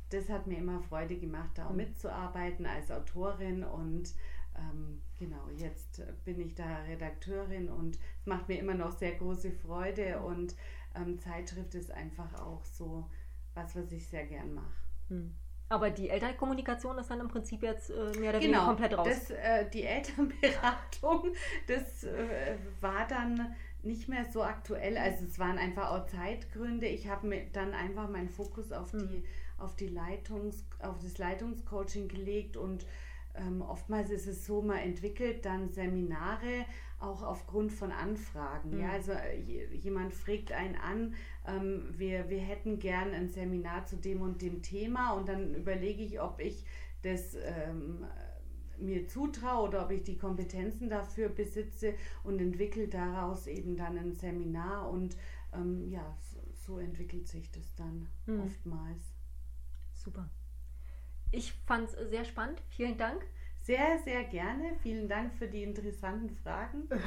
[0.10, 1.78] das hat mir immer Freude gemacht, da auch mhm.
[1.78, 4.14] mitzuarbeiten als Autorin und
[4.58, 9.52] ähm, genau, jetzt bin ich da Redakteurin und es macht mir immer noch sehr große
[9.52, 10.56] Freude und
[10.96, 13.10] ähm, Zeitschrift ist einfach auch so
[13.54, 14.82] was, was ich sehr gern mache.
[15.10, 15.36] Hm.
[15.72, 19.08] Aber die Elternkommunikation ist dann im Prinzip jetzt äh, mehr oder weniger genau, komplett raus.
[19.08, 21.34] Das, äh, die Elternberatung,
[21.68, 24.98] das äh, war dann nicht mehr so aktuell.
[24.98, 26.88] Also es waren einfach auch Zeitgründe.
[26.88, 29.08] Ich habe dann einfach meinen Fokus auf hm.
[29.08, 29.24] die,
[29.58, 32.86] auf die Leitungs, auf das Leitungscoaching gelegt und
[33.34, 36.66] ähm, oftmals ist es so, man entwickelt dann Seminare
[37.02, 38.76] auch aufgrund von Anfragen.
[38.76, 38.82] Mhm.
[38.82, 39.40] Ja, also äh,
[39.76, 41.14] jemand fragt einen an,
[41.48, 46.04] ähm, wir, wir hätten gern ein Seminar zu dem und dem Thema und dann überlege
[46.04, 46.66] ich, ob ich
[47.02, 48.06] das ähm,
[48.78, 51.94] mir zutraue oder ob ich die Kompetenzen dafür besitze
[52.24, 55.16] und entwickle daraus eben dann ein Seminar und
[55.54, 58.42] ähm, ja, so, so, entwickelt sich das dann mhm.
[58.42, 59.14] oftmals.
[59.94, 60.30] Super.
[61.32, 62.62] Ich fand es sehr spannend.
[62.70, 63.26] Vielen Dank.
[63.62, 64.76] Sehr, sehr gerne.
[64.82, 66.88] Vielen Dank für die interessanten Fragen.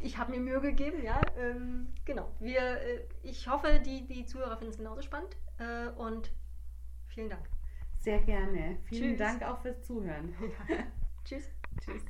[0.00, 1.30] Ich habe mir Mühe gegeben, ja.
[1.38, 2.32] Ähm, genau.
[2.40, 5.36] Wir, äh, ich hoffe, die, die Zuhörer finden es genauso spannend.
[5.58, 6.32] Äh, und
[7.06, 7.48] vielen Dank.
[8.00, 8.78] Sehr gerne.
[8.86, 9.18] Vielen Tschüss.
[9.18, 10.34] Dank auch fürs Zuhören.
[10.68, 10.78] Ja.
[11.24, 11.48] Tschüss.
[11.78, 12.04] Tschüss.